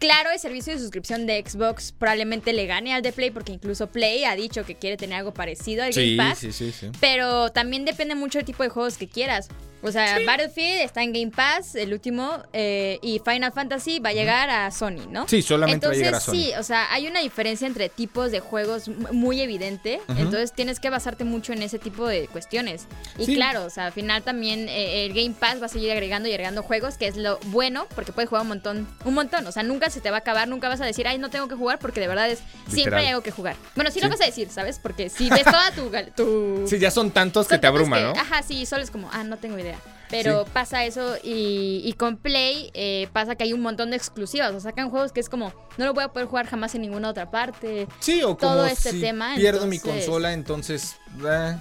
Claro, 0.00 0.30
el 0.30 0.38
servicio 0.38 0.72
de 0.72 0.78
suscripción 0.78 1.26
de 1.26 1.44
Xbox 1.46 1.92
probablemente 1.92 2.54
le 2.54 2.64
gane 2.64 2.94
al 2.94 3.02
de 3.02 3.12
Play 3.12 3.30
porque 3.30 3.52
incluso 3.52 3.86
Play 3.88 4.24
ha 4.24 4.34
dicho 4.34 4.64
que 4.64 4.74
quiere 4.74 4.96
tener 4.96 5.18
algo 5.18 5.34
parecido 5.34 5.84
al 5.84 5.92
Game 5.92 6.16
Pass. 6.16 6.38
Sí, 6.38 6.52
sí, 6.52 6.72
sí. 6.72 6.90
Pero 7.00 7.50
también 7.50 7.84
depende 7.84 8.14
mucho 8.14 8.38
del 8.38 8.46
tipo 8.46 8.62
de 8.62 8.70
juegos 8.70 8.96
que 8.96 9.08
quieras. 9.08 9.48
O 9.82 9.92
sea, 9.92 10.18
Battlefield 10.26 10.82
está 10.82 11.02
en 11.02 11.12
Game 11.12 11.30
Pass, 11.30 11.74
el 11.74 11.92
último, 11.92 12.42
eh, 12.52 12.98
y 13.02 13.20
Final 13.24 13.52
Fantasy 13.52 13.98
va 13.98 14.10
a 14.10 14.12
llegar 14.12 14.50
a 14.50 14.70
Sony, 14.70 15.06
¿no? 15.08 15.26
Sí, 15.28 15.42
solamente 15.42 15.86
va 15.86 15.92
a 15.92 15.96
llegar 15.96 16.14
a 16.14 16.20
Sony. 16.20 16.32
Sí, 16.32 16.52
o 16.58 16.62
sea, 16.62 16.92
hay 16.92 17.06
una 17.06 17.20
diferencia 17.20 17.66
entre 17.66 17.88
tipos 17.88 18.30
de 18.30 18.40
juegos 18.40 18.88
muy 18.88 19.40
evidente, 19.40 20.00
entonces 20.08 20.52
tienes 20.52 20.80
que 20.80 20.90
basarte 20.90 21.24
mucho 21.24 21.52
en 21.52 21.62
ese 21.62 21.78
tipo 21.78 22.06
de 22.06 22.28
cuestiones. 22.28 22.86
Y 23.18 23.34
claro, 23.34 23.64
o 23.64 23.70
sea, 23.70 23.86
al 23.86 23.92
final 23.92 24.22
también 24.22 24.68
eh, 24.68 25.06
el 25.06 25.14
Game 25.14 25.34
Pass 25.38 25.60
va 25.60 25.66
a 25.66 25.68
seguir 25.68 25.90
agregando 25.92 26.28
y 26.28 26.32
agregando 26.32 26.62
juegos, 26.62 26.96
que 26.96 27.06
es 27.06 27.16
lo 27.16 27.38
bueno, 27.46 27.86
porque 27.94 28.12
puedes 28.12 28.28
jugar 28.28 28.42
un 28.42 28.48
montón, 28.48 28.88
un 29.04 29.14
montón, 29.14 29.46
o 29.46 29.52
sea, 29.52 29.62
nunca 29.62 29.90
se 29.90 30.00
te 30.00 30.10
va 30.10 30.18
a 30.18 30.20
acabar, 30.20 30.48
nunca 30.48 30.68
vas 30.68 30.80
a 30.80 30.84
decir, 30.84 31.08
ay, 31.08 31.18
no 31.18 31.30
tengo 31.30 31.48
que 31.48 31.54
jugar, 31.54 31.78
porque 31.78 32.00
de 32.00 32.08
verdad 32.08 32.30
es, 32.30 32.40
siempre 32.68 33.00
hay 33.00 33.06
algo 33.06 33.22
que 33.22 33.30
jugar. 33.30 33.56
Bueno, 33.74 33.90
sí, 33.90 34.00
lo 34.00 34.08
vas 34.08 34.20
a 34.20 34.26
decir, 34.26 34.48
¿sabes? 34.50 34.78
Porque 34.78 35.08
si 35.08 35.30
ves 35.30 35.44
toda 35.44 35.70
tu... 35.72 35.90
tu 36.14 36.66
sí, 36.68 36.78
ya 36.78 36.90
son 36.90 37.10
tantos 37.10 37.48
que 37.48 37.58
te 37.58 37.66
abruman, 37.66 38.02
¿no? 38.02 38.10
Ajá, 38.12 38.42
sí, 38.42 38.66
solo 38.66 38.82
es 38.82 38.90
como, 38.90 39.08
ah, 39.12 39.24
no 39.24 39.36
tengo 39.36 39.58
idea. 39.58 39.69
Pero 40.10 40.44
pasa 40.52 40.84
eso 40.84 41.16
y, 41.22 41.94
con 41.98 42.16
Play 42.16 42.70
eh, 42.74 43.08
pasa 43.12 43.34
que 43.34 43.44
hay 43.44 43.52
un 43.52 43.60
montón 43.60 43.90
de 43.90 43.96
exclusivas. 43.96 44.52
O 44.54 44.60
sacan 44.60 44.90
juegos 44.90 45.12
que 45.12 45.20
es 45.20 45.28
como, 45.28 45.52
no 45.78 45.86
lo 45.86 45.94
voy 45.94 46.04
a 46.04 46.08
poder 46.08 46.28
jugar 46.28 46.46
jamás 46.46 46.74
en 46.74 46.82
ninguna 46.82 47.10
otra 47.10 47.30
parte. 47.30 47.86
Sí, 48.00 48.22
o 48.22 48.36
como 48.36 48.52
todo 48.52 48.66
este 48.66 48.92
si 48.92 49.00
tema. 49.00 49.34
Pierdo 49.36 49.66
mi 49.66 49.78
consola, 49.78 50.32
entonces 50.32 50.96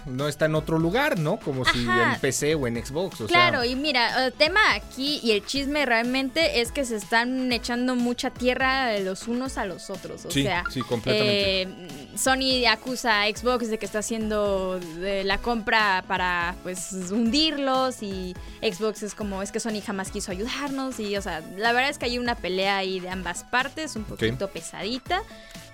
no 0.05 0.27
está 0.27 0.45
en 0.45 0.55
otro 0.55 0.79
lugar, 0.79 1.19
¿no? 1.19 1.39
Como 1.39 1.65
si 1.65 1.79
en 1.79 2.19
PC 2.21 2.55
o 2.55 2.67
en 2.67 2.83
Xbox. 2.83 3.23
claro, 3.27 3.63
y 3.63 3.75
mira, 3.75 4.25
el 4.25 4.33
tema 4.33 4.73
aquí 4.73 5.19
y 5.23 5.31
el 5.31 5.45
chisme 5.45 5.85
realmente 5.85 6.61
es 6.61 6.71
que 6.71 6.85
se 6.85 6.95
están 6.95 7.51
echando 7.51 7.95
mucha 7.95 8.29
tierra 8.29 8.97
los 8.99 9.27
unos 9.27 9.57
a 9.57 9.65
los 9.65 9.89
otros. 9.89 10.25
O 10.25 10.31
sea, 10.31 10.63
sí, 10.69 10.81
completamente. 10.81 11.61
Eh, 11.61 11.67
Sony 12.15 12.65
acusa 12.69 13.23
a 13.23 13.27
Xbox 13.27 13.69
de 13.69 13.77
que 13.77 13.85
está 13.85 13.99
haciendo 13.99 14.79
la 14.97 15.37
compra 15.39 16.03
para 16.07 16.55
pues 16.63 16.91
hundirlos 17.11 18.01
y 18.03 18.35
Xbox 18.61 19.03
es 19.03 19.15
como, 19.15 19.41
es 19.41 19.51
que 19.51 19.59
Sony 19.59 19.81
jamás 19.85 20.11
quiso 20.11 20.31
ayudarnos 20.31 20.99
y, 20.99 21.17
o 21.17 21.21
sea, 21.21 21.41
la 21.57 21.73
verdad 21.73 21.89
es 21.89 21.97
que 21.97 22.05
hay 22.05 22.19
una 22.19 22.35
pelea 22.35 22.77
ahí 22.77 22.99
de 22.99 23.09
ambas 23.09 23.43
partes, 23.43 23.95
un 23.95 24.03
poquito 24.03 24.49
pesadita, 24.49 25.23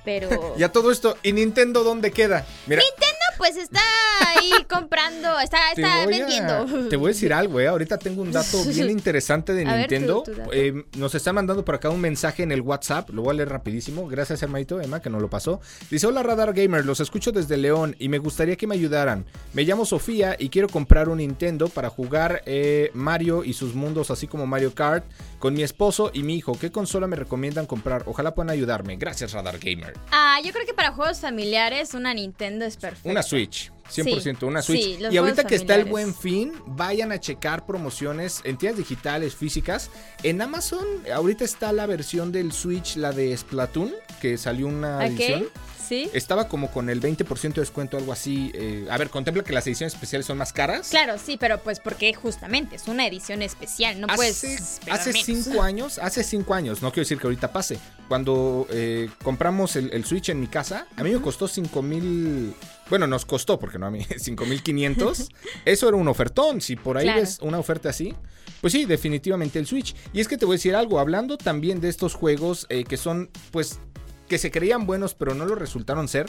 pero... 0.04 0.56
ya 0.58 0.72
todo 0.72 0.92
esto, 0.92 1.18
¿y 1.24 1.34
Nintendo 1.34 1.84
dónde 1.84 2.12
queda? 2.12 2.46
Nintendo 2.68 3.15
pues 3.38 3.58
está 3.58 3.82
ahí 4.28 4.52
comprando, 4.70 5.40
está, 5.40 5.58
está 5.76 6.06
vendiendo. 6.06 6.88
te 6.90 6.96
voy 6.96 7.08
a 7.08 7.14
decir 7.14 7.34
algo, 7.34 7.60
¿eh? 7.60 7.68
Ahorita 7.68 7.98
tengo 7.98 8.22
un 8.22 8.32
dato 8.32 8.64
bien 8.66 8.90
interesante 8.90 9.54
de 9.54 9.66
Nintendo. 9.66 10.24
Eh, 10.52 10.86
nos 10.98 11.16
está 11.16 11.34
mandando 11.34 11.66
por 11.66 11.76
acá 11.76 11.90
un 11.90 12.02
mensaje 12.02 12.44
en 12.44 12.52
el 12.52 12.62
WhatsApp, 12.62 13.10
lo 13.10 13.24
voy 13.24 13.32
a 13.32 13.38
leer 13.38 13.50
rapidísimo. 13.50 14.08
Gracias, 14.08 14.42
hermanito 14.44 14.80
Emma, 14.82 15.02
que 15.02 15.10
nos 15.10 15.22
lo 15.22 15.30
pasó. 15.30 15.62
Dice, 15.90 16.08
hola 16.08 16.24
Radar 16.24 16.54
Gamer, 16.54 16.86
los 16.86 17.00
escucho 17.00 17.32
desde 17.32 17.58
León 17.58 17.96
y 18.00 18.10
me 18.10 18.18
gustaría 18.18 18.56
que 18.56 18.68
me 18.68 18.76
ayudaran. 18.76 19.26
Me 19.54 19.64
llamo 19.64 19.86
Sofía 19.86 20.36
y 20.38 20.50
quiero 20.50 20.68
comprar 20.70 21.10
un 21.10 21.18
Nintendo 21.18 21.70
para 21.70 21.90
jugar 21.90 22.42
eh, 22.46 22.92
Mario 22.94 23.44
y 23.44 23.54
sus 23.54 23.76
mundos, 23.76 24.12
así 24.12 24.28
como 24.28 24.46
Mario 24.46 24.74
Kart, 24.74 25.06
con 25.40 25.54
mi 25.54 25.64
esposo 25.64 26.12
y 26.14 26.24
mi 26.24 26.36
hijo. 26.36 26.58
¿Qué 26.60 26.72
consola 26.72 27.08
me 27.08 27.16
recomiendan 27.16 27.66
comprar? 27.66 28.04
Ojalá 28.06 28.34
puedan 28.34 28.50
ayudarme. 28.50 28.96
Gracias, 28.98 29.34
Radar 29.34 29.60
Gamer. 29.60 29.94
Ah, 30.12 30.40
yo 30.44 30.52
creo 30.52 30.66
que 30.66 30.74
para 30.74 30.92
juegos 30.92 31.20
familiares 31.20 31.94
una 31.94 32.14
Nintendo 32.14 32.66
es 32.66 32.78
perfecta. 32.78 33.10
Una 33.10 33.24
Switch. 33.26 33.72
100%, 33.90 34.44
una 34.44 34.62
Switch. 34.62 35.00
y 35.00 35.18
ahorita 35.18 35.46
que 35.46 35.56
está 35.56 35.76
el 35.76 35.86
buen 35.86 36.14
fin, 36.16 36.54
vayan 36.66 37.12
a 37.12 37.20
checar 37.20 37.66
promociones 37.66 38.42
en 38.44 38.58
tiendas 38.58 38.80
digitales, 38.80 39.36
físicas. 39.36 39.92
En 40.24 40.42
Amazon, 40.42 40.86
ahorita 41.14 41.46
está 41.46 41.72
la 41.72 41.86
versión 41.86 42.32
del 42.32 42.52
Switch, 42.52 42.96
la 42.96 43.12
de 43.12 43.36
Splatoon, 43.36 43.94
que 44.22 44.38
salió 44.38 44.68
una 44.68 45.06
edición. 45.06 45.46
Estaba 45.92 46.48
como 46.48 46.72
con 46.72 46.90
el 46.90 47.02
20% 47.02 47.54
de 47.54 47.62
descuento, 47.62 47.98
algo 47.98 48.12
así. 48.12 48.52
Eh, 48.54 48.88
a 48.90 48.98
ver, 48.98 49.10
contempla 49.10 49.44
que 49.44 49.54
las 49.54 49.66
ediciones 49.68 49.94
especiales 49.94 50.26
son 50.26 50.38
más 50.38 50.54
caras. 50.54 50.90
Claro, 50.90 51.16
sí, 51.24 51.38
pero 51.40 51.60
pues 51.62 51.80
porque 51.80 52.14
justamente 52.14 52.76
es 52.76 52.88
una 52.88 53.06
edición 53.08 53.42
especial, 53.42 54.00
no 54.00 54.08
puedes. 54.08 54.80
Hace 54.90 55.14
cinco 55.14 55.62
años, 55.62 56.00
hace 56.00 56.24
cinco 56.24 56.54
años, 56.54 56.82
no 56.82 56.92
quiero 56.92 57.04
decir 57.04 57.18
que 57.18 57.28
ahorita 57.28 57.52
pase. 57.52 57.80
Cuando 58.08 58.68
eh, 58.70 59.10
compramos 59.24 59.76
el, 59.76 60.06
Switch 60.06 60.30
en 60.30 60.40
mi 60.40 60.48
casa, 60.48 60.88
a 60.96 61.04
mí 61.04 61.12
me 61.12 61.20
costó 61.20 61.48
5 61.48 61.82
mil. 61.82 62.54
Bueno, 62.90 63.08
nos 63.08 63.26
costó, 63.26 63.58
porque 63.58 63.80
no 63.80 63.88
a 63.88 63.92
mí, 63.92 64.06
5500. 64.18 65.32
Eso 65.66 65.88
era 65.88 65.98
un 65.98 66.08
ofertón. 66.08 66.62
Si 66.62 66.76
por 66.76 66.98
ahí 66.98 67.08
ves 67.08 67.40
una 67.42 67.58
oferta 67.58 67.90
así, 67.90 68.14
pues 68.62 68.74
sí, 68.74 68.86
definitivamente 68.86 69.58
el 69.58 69.66
Switch. 69.66 69.96
Y 70.14 70.20
es 70.20 70.28
que 70.28 70.38
te 70.38 70.46
voy 70.46 70.54
a 70.54 70.58
decir 70.58 70.76
algo, 70.76 71.00
hablando 71.00 71.38
también 71.38 71.82
de 71.82 71.90
estos 71.90 72.14
juegos 72.14 72.68
eh, 72.70 72.84
que 72.84 72.98
son, 72.98 73.32
pues, 73.52 73.80
que 74.28 74.38
se 74.38 74.52
creían 74.52 74.86
buenos 74.86 75.14
pero 75.14 75.34
no 75.34 75.46
lo 75.46 75.56
resultaron 75.56 76.08
ser. 76.08 76.28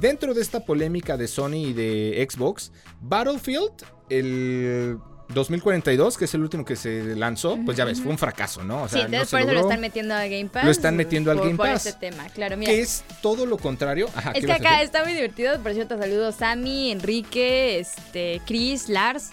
Dentro 0.00 0.32
de 0.32 0.40
esta 0.40 0.60
polémica 0.64 1.16
de 1.16 1.28
Sony 1.28 1.68
y 1.68 1.72
de 1.74 2.26
Xbox, 2.30 2.72
Battlefield, 3.02 3.72
el 4.08 4.98
2042, 5.34 6.16
que 6.16 6.24
es 6.24 6.34
el 6.34 6.42
último 6.42 6.64
que 6.64 6.76
se 6.76 7.16
lanzó, 7.16 7.58
pues 7.64 7.76
ya 7.76 7.84
ves, 7.84 8.00
fue 8.00 8.10
un 8.10 8.18
fracaso, 8.18 8.64
¿no? 8.64 8.84
O 8.84 8.88
sea, 8.88 9.06
sí, 9.06 9.16
por 9.30 9.40
eso 9.40 9.52
lo 9.52 9.60
están 9.60 9.80
metiendo 9.80 10.14
al 10.14 10.28
Game 10.28 10.48
Pass. 10.48 10.64
Lo 10.64 10.70
están 10.70 10.96
metiendo 10.96 11.30
al 11.30 11.38
Game 11.38 11.56
Pass. 11.56 11.82
Por 11.82 11.90
este 11.90 11.92
tema, 12.10 12.28
claro, 12.30 12.56
mira. 12.56 12.72
Que 12.72 12.80
es 12.80 13.04
todo 13.20 13.46
lo 13.46 13.58
contrario. 13.58 14.08
es 14.34 14.46
que 14.46 14.52
acá 14.52 14.82
está 14.82 15.04
muy 15.04 15.12
divertido, 15.12 15.58
por 15.60 15.72
cierto, 15.74 15.98
saludos 15.98 16.36
Sammy, 16.36 16.90
Enrique, 16.90 17.78
este, 17.78 18.40
Chris, 18.46 18.88
Lars. 18.88 19.30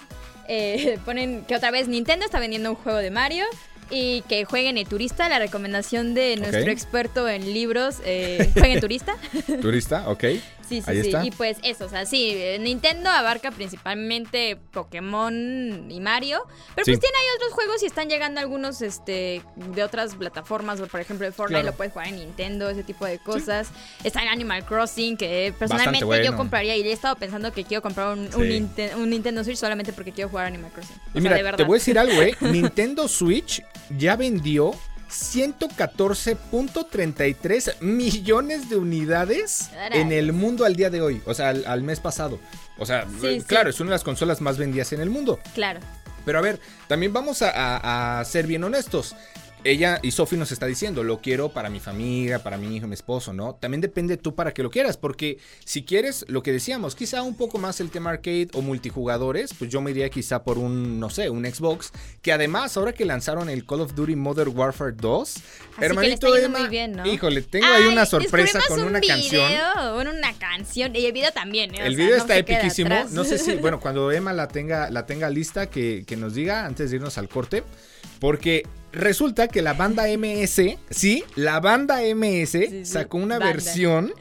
Eh, 0.47 0.97
ponen 1.05 1.45
que 1.45 1.55
otra 1.55 1.71
vez 1.71 1.87
Nintendo 1.87 2.25
está 2.25 2.39
vendiendo 2.39 2.71
un 2.71 2.75
juego 2.75 2.97
de 2.97 3.11
Mario 3.11 3.45
y 3.89 4.21
que 4.23 4.45
jueguen 4.45 4.77
el 4.77 4.87
turista, 4.87 5.29
la 5.29 5.39
recomendación 5.39 6.13
de 6.13 6.35
nuestro 6.35 6.71
experto 6.71 7.27
en 7.27 7.53
libros, 7.53 7.97
eh, 8.05 8.49
jueguen 8.53 8.79
turista. 8.79 9.15
turista, 9.61 10.09
ok. 10.09 10.23
Sí, 10.69 10.81
sí, 10.81 11.03
sí. 11.03 11.11
Y 11.23 11.31
pues 11.31 11.57
eso, 11.63 11.85
o 11.85 11.89
sea, 11.89 12.05
sí, 12.05 12.35
Nintendo 12.59 13.09
abarca 13.09 13.51
principalmente 13.51 14.57
Pokémon 14.71 15.89
y 15.89 15.99
Mario, 15.99 16.43
pero 16.75 16.85
pues 16.85 16.99
tiene 16.99 17.17
ahí 17.17 17.35
otros 17.37 17.53
juegos 17.53 17.83
y 17.83 17.87
están 17.87 18.07
llegando 18.07 18.39
algunos 18.39 18.81
este 18.83 19.41
de 19.55 19.83
otras 19.83 20.15
plataformas, 20.15 20.79
por 20.79 20.99
ejemplo, 20.99 21.25
el 21.25 21.33
Fortnite 21.33 21.63
lo 21.63 21.73
puedes 21.73 21.91
jugar 21.91 22.09
en 22.09 22.17
Nintendo, 22.17 22.69
ese 22.69 22.83
tipo 22.83 23.05
de 23.05 23.17
cosas. 23.19 23.69
Está 24.03 24.21
en 24.21 24.29
Animal 24.29 24.63
Crossing, 24.65 25.17
que 25.17 25.53
personalmente 25.57 26.23
yo 26.23 26.35
compraría 26.35 26.75
y 26.77 26.81
he 26.81 26.91
estado 26.91 27.15
pensando 27.15 27.51
que 27.51 27.63
quiero 27.63 27.81
comprar 27.81 28.15
un, 28.15 28.29
Nintendo 29.09 29.43
Switch 29.43 29.57
solamente 29.57 29.91
porque 29.91 30.11
quiero 30.11 30.29
jugar 30.29 30.45
Animal 30.45 30.71
Crossing. 30.71 30.95
y 31.15 31.21
mira, 31.21 31.55
te 31.55 31.63
voy 31.63 31.77
a 31.77 31.79
decir 31.79 31.97
algo, 31.97 32.21
¿eh? 32.21 32.35
Nintendo 32.41 33.07
Switch 33.07 33.63
ya 33.97 34.15
vendió 34.15 34.73
114.33 35.09 37.81
millones 37.81 38.69
de 38.69 38.77
unidades 38.77 39.69
en 39.91 40.11
el 40.11 40.33
mundo 40.33 40.65
al 40.65 40.75
día 40.75 40.89
de 40.89 41.01
hoy, 41.01 41.21
o 41.25 41.33
sea, 41.33 41.49
al, 41.49 41.83
mes 41.83 41.99
pasado. 41.99 42.39
O 42.77 42.85
sea, 42.85 43.05
claro, 43.47 43.69
es 43.69 43.79
una 43.79 43.89
de 43.89 43.95
las 43.95 44.03
consolas 44.03 44.41
más 44.41 44.57
vendidas 44.57 44.91
en 44.93 45.01
el 45.01 45.09
mundo. 45.09 45.39
Claro. 45.53 45.79
Pero 46.25 46.39
a 46.39 46.41
ver, 46.41 46.59
también 46.87 47.13
vamos 47.13 47.41
a 47.41 48.21
ser 48.25 48.47
bien 48.47 48.63
honestos 48.63 49.15
ella 49.63 49.99
y 50.01 50.11
Sophie 50.11 50.37
nos 50.37 50.51
está 50.51 50.65
diciendo, 50.65 51.03
lo 51.03 51.19
quiero 51.19 51.49
para 51.49 51.69
mi 51.69 51.79
familia, 51.79 52.39
para 52.39 52.57
mi 52.57 52.75
hijo, 52.75 52.87
mi 52.87 52.93
esposo, 52.93 53.33
¿no? 53.33 53.55
También 53.55 53.81
depende 53.81 54.17
tú 54.17 54.35
para 54.35 54.53
que 54.53 54.63
lo 54.63 54.69
quieras, 54.69 54.97
porque 54.97 55.37
si 55.65 55.83
quieres 55.83 56.25
lo 56.27 56.43
que 56.43 56.51
decíamos, 56.51 56.95
quizá 56.95 57.21
un 57.23 57.35
poco 57.35 57.57
más 57.57 57.79
el 57.79 57.89
tema 57.89 58.11
arcade 58.11 58.49
o 58.53 58.61
multijugadores, 58.61 59.53
pues 59.53 59.69
yo 59.69 59.81
me 59.81 59.91
iría 59.91 60.09
quizá 60.09 60.43
por 60.43 60.57
un, 60.57 60.99
no 60.99 61.09
sé, 61.09 61.29
un 61.29 61.45
Xbox, 61.45 61.91
que 62.21 62.31
además 62.31 62.77
ahora 62.77 62.93
que 62.93 63.05
lanzaron 63.05 63.49
el 63.49 63.65
Call 63.65 63.81
of 63.81 63.95
Duty 63.95 64.15
Modern 64.15 64.57
Warfare 64.57 64.93
2, 64.93 65.35
hermanito 65.81 66.27
muy 66.49 66.67
bien, 66.67 66.93
¿no? 66.93 67.05
híjole, 67.05 67.41
tengo 67.41 67.67
ahí 67.67 67.85
una 67.85 68.05
sorpresa 68.05 68.59
con 68.67 68.81
una 68.81 69.01
canción. 69.01 69.51
Con 69.93 70.07
una 70.07 70.33
canción 70.33 70.95
y 70.95 71.05
el 71.05 71.11
video 71.11 71.31
también, 71.31 71.75
¿eh? 71.75 71.79
El 71.85 71.95
video 71.95 72.15
está 72.15 72.37
epiquísimo, 72.37 73.05
no 73.11 73.23
sé 73.23 73.37
si, 73.37 73.55
bueno, 73.55 73.79
cuando 73.79 74.11
Emma 74.11 74.33
la 74.33 74.47
tenga, 74.47 74.89
la 74.89 75.05
tenga 75.05 75.29
lista, 75.29 75.69
que, 75.69 76.03
que 76.07 76.15
nos 76.15 76.33
diga 76.33 76.65
antes 76.65 76.89
de 76.89 76.97
irnos 76.97 77.17
al 77.17 77.27
corte. 77.27 77.63
Porque 78.19 78.65
resulta 78.91 79.47
que 79.47 79.61
la 79.61 79.73
banda 79.73 80.05
MS, 80.07 80.77
sí, 80.89 81.23
la 81.35 81.59
banda 81.59 81.99
MS 82.01 82.57
sacó 82.83 83.17
una 83.17 83.39
versión 83.39 84.13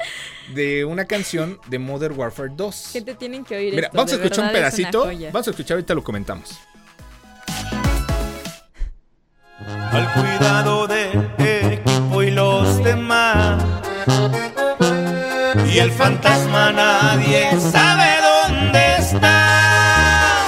de 0.55 0.85
una 0.85 1.05
canción 1.07 1.59
de 1.69 1.79
Modern 1.79 2.19
Warfare 2.19 2.51
2. 2.55 2.91
Gente, 2.93 3.15
tienen 3.15 3.45
que 3.45 3.57
oír 3.57 3.75
Mira, 3.75 3.91
vamos 3.93 4.13
a 4.13 4.17
escuchar 4.17 4.47
un 4.47 4.53
pedacito. 4.53 5.11
Vamos 5.33 5.47
a 5.47 5.51
escuchar, 5.51 5.77
ahorita 5.77 5.95
lo 5.95 6.03
comentamos. 6.03 6.59
Al 9.91 10.13
cuidado 10.13 10.87
de 10.87 11.75
equipo 11.75 12.23
y 12.23 12.31
los 12.31 12.83
demás. 12.85 13.63
Y 15.73 15.79
el 15.79 15.91
fantasma 15.91 16.73
nadie 16.73 17.51
sabe 17.61 18.09
dónde 18.49 18.97
está. 18.99 20.39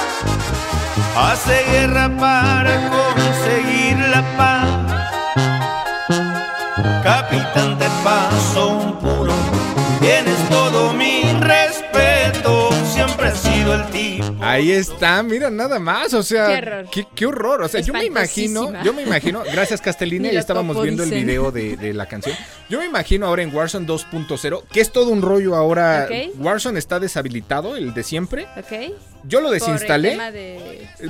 Hace 1.15 1.63
guerra 1.71 2.09
para 2.17 2.89
conseguir 2.89 3.80
Capitán 7.03 7.77
de 7.79 7.87
paso 8.03 8.97
puro, 9.01 9.33
tienes 9.99 10.37
todo 10.49 10.93
mi 10.93 11.23
respeto. 11.39 12.69
Siempre 12.93 13.29
has 13.29 13.39
sido 13.39 13.73
el 13.73 13.85
tiempo. 13.87 14.40
Ahí 14.41 14.71
está, 14.71 15.21
mira, 15.23 15.49
nada 15.49 15.79
más. 15.79 16.13
O 16.13 16.23
sea, 16.23 16.83
qué 17.15 17.25
horror. 17.25 17.61
O 17.61 17.67
sea, 17.67 17.81
yo 17.81 17.93
me 17.93 18.05
imagino, 18.05 18.83
yo 18.83 18.93
me 18.93 19.03
imagino, 19.03 19.43
gracias 19.51 19.81
Castellina, 19.81 20.29
ya 20.31 20.39
estábamos 20.39 20.81
viendo 20.81 21.03
el 21.03 21.11
video 21.11 21.51
de, 21.51 21.93
la 21.93 22.07
canción. 22.07 22.35
Yo 22.69 22.79
me 22.79 22.85
imagino 22.85 23.27
ahora 23.27 23.43
en 23.43 23.53
Warzone 23.53 23.85
2.0, 23.85 24.63
que 24.71 24.81
es 24.81 24.91
todo 24.91 25.11
un 25.11 25.21
rollo 25.21 25.55
ahora. 25.55 26.07
Warzone 26.37 26.79
está 26.79 26.99
deshabilitado, 26.99 27.75
el 27.75 27.93
de 27.93 28.03
siempre. 28.03 28.47
Ok. 28.57 28.93
Yo 29.23 29.41
lo 29.41 29.51
desinstalé. 29.51 30.17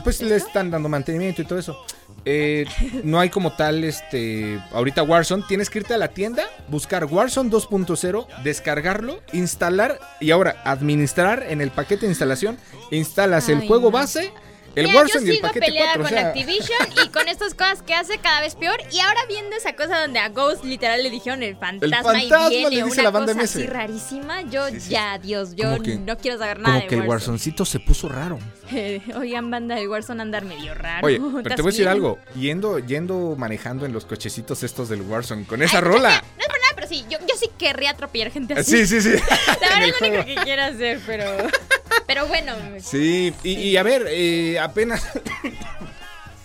Pues 0.04 0.22
le 0.22 0.36
están 0.36 0.72
dando 0.72 0.90
mantenimiento 0.90 1.42
y 1.42 1.46
todo 1.46 1.60
eso. 1.60 1.86
Eh, 2.24 2.66
no 3.04 3.20
hay 3.20 3.30
como 3.30 3.54
tal, 3.54 3.84
este, 3.84 4.60
ahorita 4.74 5.04
Warzone. 5.04 5.44
Tienes 5.48 5.70
que 5.70 5.80
irte 5.80 5.94
a 5.94 5.98
la 5.98 6.10
tienda, 6.10 6.44
buscar 6.68 7.06
Warzone 7.06 7.50
2.0, 7.50 8.28
descargarlo, 8.44 9.22
instalar 9.34 10.00
y 10.20 10.32
ahora 10.32 10.62
administrar 10.66 11.46
en 11.50 11.62
el 11.62 11.72
paquete 11.72 12.02
de 12.02 12.12
instalación. 12.12 12.58
Instalas 13.22 13.50
el 13.50 13.68
juego 13.68 13.92
base 13.92 14.34
el 14.76 14.96
Warzone 14.96 15.26
yo 15.26 15.34
sigo 15.34 15.48
y 15.54 15.78
el 15.78 16.02
con 16.02 16.18
Activision 16.18 16.88
y 17.04 17.10
con 17.10 17.28
estas 17.28 17.54
cosas 17.54 17.82
que 17.82 17.94
hace 17.94 18.18
cada 18.20 18.42
vez 18.42 18.56
peor. 18.56 18.78
Y 18.92 19.00
ahora 19.00 19.20
viendo 19.28 19.56
esa 19.56 19.76
cosa 19.76 20.00
donde 20.00 20.20
a 20.20 20.30
Ghost 20.30 20.64
literal 20.64 21.04
le 21.04 21.10
dijeron 21.10 21.44
el 21.44 21.58
fantasma, 21.58 22.24
y 22.24 22.30
viene 22.70 22.84
una 22.84 23.04
la 23.04 23.12
banda 23.12 23.34
cosa 23.34 23.46
así 23.46 23.66
rarísima, 23.66 24.42
yo 24.44 24.70
ya, 24.70 25.18
Dios, 25.18 25.56
yo 25.56 25.78
no 25.78 26.18
quiero 26.18 26.38
saber 26.38 26.60
nada 26.60 26.78
Como 26.78 26.88
que 26.88 26.96
el 26.96 27.02
Warzoncito 27.02 27.66
se 27.66 27.80
puso 27.80 28.08
raro. 28.08 28.40
Oigan, 29.16 29.52
banda 29.52 29.76
de 29.76 29.88
Warzone 29.88 30.22
andar 30.22 30.46
medio 30.46 30.74
raro. 30.74 31.06
Oye, 31.06 31.20
pero 31.44 31.56
te 31.56 31.62
voy 31.62 31.70
a 31.70 31.74
decir 31.74 31.88
algo. 31.88 32.20
Yendo, 32.36 32.80
yendo 32.80 33.36
manejando 33.38 33.86
en 33.86 33.94
los 33.94 34.06
cochecitos 34.06 34.64
estos 34.64 34.88
del 34.90 35.02
Warzone 35.02 35.46
con 35.46 35.62
esa 35.62 35.82
rola. 35.82 36.24
No 36.38 36.44
es 36.44 36.48
por 36.48 36.60
nada, 36.60 36.74
pero 36.76 36.88
sí, 36.88 37.06
yo, 37.10 37.20
yo 37.20 37.36
sí 37.38 37.50
querría 37.58 37.92
atropellar 37.92 38.32
gente 38.32 38.54
así. 38.54 38.86
Sí, 38.86 39.02
sí, 39.02 39.02
sí. 39.02 39.24
La 39.62 39.68
verdad 39.68 39.84
es 39.84 40.02
lo 40.02 40.08
único 40.08 40.26
que 40.26 40.36
quiero 40.36 40.64
hacer, 40.64 41.00
pero... 41.06 41.26
Pero 42.14 42.28
bueno. 42.28 42.54
Sí, 42.84 43.34
y, 43.42 43.78
a 43.78 43.84
ver, 43.84 44.06
eh, 44.10 44.60
apenas. 44.60 45.02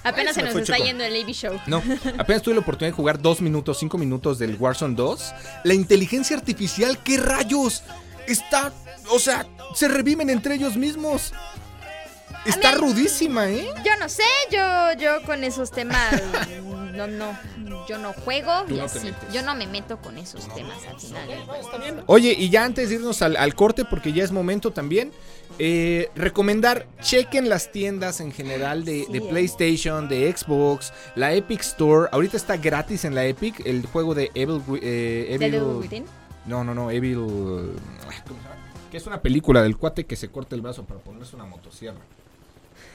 Apenas 0.05 0.37
se, 0.37 0.43
nos 0.45 0.55
está 0.55 0.77
yendo 0.77 1.03
el 1.03 1.21
AB 1.21 1.33
Show. 1.33 1.61
No, 1.67 1.83
apenas 2.17 2.41
tuve 2.41 2.55
la 2.55 2.61
oportunidad 2.61 2.93
de 2.93 2.97
jugar 2.97 3.21
dos 3.21 3.41
minutos, 3.41 3.81
cinco 3.81 3.99
minutos 3.99 4.39
del 4.39 4.55
Warzone 4.55 4.95
2. 4.95 5.35
La 5.65 5.75
inteligencia 5.75 6.37
artificial, 6.37 7.03
¿qué 7.03 7.17
rayos? 7.17 7.83
Está. 8.29 8.73
O 9.11 9.19
sea, 9.19 9.49
se 9.75 9.89
reviven 9.89 10.31
entre 10.31 10.55
ellos 10.55 10.77
mismos. 10.77 11.33
Está 12.45 12.77
rudísima, 12.77 13.51
¿eh? 13.51 13.67
Yo 13.85 13.97
no 13.99 14.09
sé, 14.09 14.23
yo, 14.53 14.93
yo 14.97 15.27
con 15.27 15.43
esos 15.43 15.73
temas. 15.73 16.23
no, 16.95 17.09
no 17.09 17.37
yo 17.87 17.99
no 17.99 18.13
juego 18.13 18.53
y 18.69 18.81
así. 18.81 19.13
Yo 19.33 19.43
no 19.43 19.55
me 19.55 19.67
meto 19.67 19.99
con 19.99 20.19
esos 20.19 20.53
temas 20.55 20.79
al 20.89 20.99
final. 21.01 22.05
Oye, 22.07 22.35
y 22.37 22.51
ya 22.51 22.65
antes 22.65 22.89
de 22.89 22.97
irnos 22.97 23.23
al, 23.23 23.55
corte, 23.55 23.85
porque 23.85 24.13
ya 24.13 24.25
es 24.25 24.33
momento 24.33 24.73
también, 24.73 25.13
eh, 25.59 26.11
recomendar, 26.15 26.87
chequen 27.01 27.49
las 27.49 27.73
tiendas 27.73 28.21
en 28.21 28.33
general 28.33 28.85
de, 28.85 29.07
PlayStation, 29.29 30.09
de 30.09 30.35
Xbox, 30.35 30.93
la 31.15 31.35
Epic 31.35 31.61
Store. 31.61 32.09
Ahorita 32.13 32.37
está 32.37 32.57
gratis 32.57 33.05
en 33.05 33.15
la 33.15 33.25
Epic 33.25 33.65
el 33.65 33.87
juego 33.87 34.15
de 34.15 34.31
Evil... 34.35 34.63
Eh, 34.83 35.29
Evil 35.31 36.05
no, 36.47 36.63
no, 36.63 36.75
no, 36.75 36.91
Evil... 36.91 37.17
¿Cómo 37.17 37.73
se 38.13 38.45
llama? 38.45 38.57
Que 38.91 38.97
es 38.99 39.07
una 39.07 39.21
película 39.21 39.63
del 39.63 39.77
cuate 39.77 40.07
que 40.07 40.15
se 40.15 40.29
corta 40.29 40.55
el 40.55 40.61
brazo 40.61 40.85
para 40.85 41.01
ponerse 41.01 41.35
una 41.35 41.45
motosierra. 41.45 41.99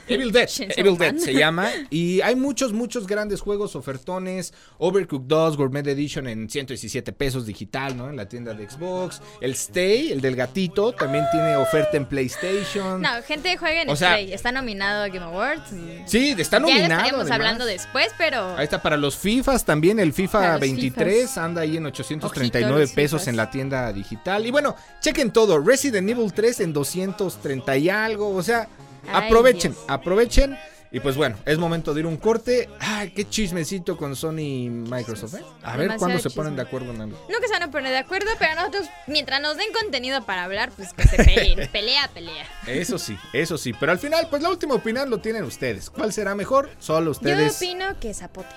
Evil 0.08 0.32
Dead. 0.32 0.50
Evil 0.76 0.98
Dead 0.98 1.18
se 1.18 1.34
llama. 1.34 1.70
Y 1.90 2.22
hay 2.22 2.36
muchos, 2.36 2.74
muchos 2.74 3.08
grandes 3.08 3.42
juegos, 3.42 3.76
ofertones. 3.76 4.54
Overcooked 4.78 5.28
2 5.28 5.58
Gourmet 5.58 5.86
Edition 5.88 6.28
en 6.28 6.50
117 6.50 7.14
pesos 7.14 7.46
digital, 7.46 7.96
¿no? 7.96 8.10
En 8.10 8.16
la 8.16 8.28
tienda 8.28 8.54
de 8.54 8.70
Xbox. 8.70 9.22
El 9.40 9.52
Stay, 9.52 10.12
el 10.12 10.22
del 10.22 10.36
gatito, 10.36 10.94
también 10.94 11.26
tiene 11.32 11.56
oferta 11.56 11.98
en 11.98 12.06
PlayStation. 12.06 13.02
No, 13.02 13.10
gente 13.26 13.56
juega 13.58 13.82
en 13.82 13.90
o 13.90 13.94
Stay. 13.94 14.34
Está 14.34 14.52
nominado 14.52 15.04
a 15.04 15.08
Game 15.08 15.26
Awards. 15.26 15.70
Sí, 16.06 16.36
está 16.38 16.60
nominado. 16.60 16.88
Ya 16.88 16.96
estaríamos 16.96 17.32
hablando 17.32 17.66
después, 17.66 18.08
pero. 18.18 18.56
Ahí 18.58 18.64
está 18.64 18.82
para 18.82 18.98
los 18.98 19.18
FIFAs 19.18 19.66
también. 19.66 20.00
El 20.00 20.14
FIFA 20.14 20.58
23 20.58 21.38
anda 21.38 21.62
ahí 21.62 21.78
en 21.78 21.86
839 21.86 22.88
pesos 22.94 23.28
en 23.28 23.38
la 23.38 23.50
tienda 23.50 23.92
digital. 23.94 24.46
Y 24.46 24.52
bueno, 24.52 24.76
chequen 25.00 25.32
todo. 25.32 25.60
Resident 25.60 26.10
Evil 26.10 26.34
3 26.34 26.62
en 26.62 26.74
230 26.74 27.78
y 27.78 27.90
algo. 27.90 28.30
O 28.36 28.44
sea 28.44 28.68
aprovechen, 29.12 29.76
aprovechen. 29.88 30.58
Y 30.94 31.00
pues 31.00 31.16
bueno, 31.16 31.38
es 31.46 31.58
momento 31.58 31.94
de 31.94 32.02
ir 32.02 32.06
un 32.06 32.18
corte. 32.18 32.70
Ay, 32.80 33.12
qué 33.12 33.28
chismecito 33.28 33.96
con 33.96 34.14
Sony 34.14 34.40
y 34.40 34.70
Microsoft, 34.70 35.36
¿eh? 35.36 35.44
A 35.64 35.78
ver 35.78 35.96
cuándo 35.98 36.20
se 36.20 36.30
ponen 36.30 36.58
de 36.58 36.64
acuerdo 36.64 36.92
en 36.92 37.00
algo. 37.00 37.18
Nunca 37.30 37.48
se 37.48 37.54
van 37.54 37.64
a 37.64 37.72
poner 37.72 37.92
de 37.92 38.00
acuerdo, 38.00 38.30
pero 38.38 38.56
nosotros, 38.56 38.90
mientras 39.08 39.42
nos 39.42 39.56
den 39.56 39.72
contenido 39.72 40.22
para 40.26 40.44
hablar, 40.44 40.70
pues 40.76 40.92
que 40.92 41.08
se 41.08 41.16
peleen. 41.16 41.70
pelea, 41.72 42.10
pelea. 42.14 42.46
Eso 42.68 43.00
sí, 43.00 43.18
eso 43.32 43.58
sí. 43.58 43.72
Pero 43.72 43.94
al 43.94 44.00
final, 44.00 44.28
pues 44.30 44.44
la 44.44 44.50
última 44.50 44.76
opinión 44.76 45.10
lo 45.10 45.20
tienen 45.20 45.44
ustedes. 45.46 45.90
¿Cuál 45.90 46.12
será 46.12 46.36
mejor? 46.36 46.70
Solo 46.80 47.12
ustedes. 47.12 47.58
Yo 47.58 47.68
opino 47.68 48.00
que 48.02 48.14
Zapote. 48.14 48.54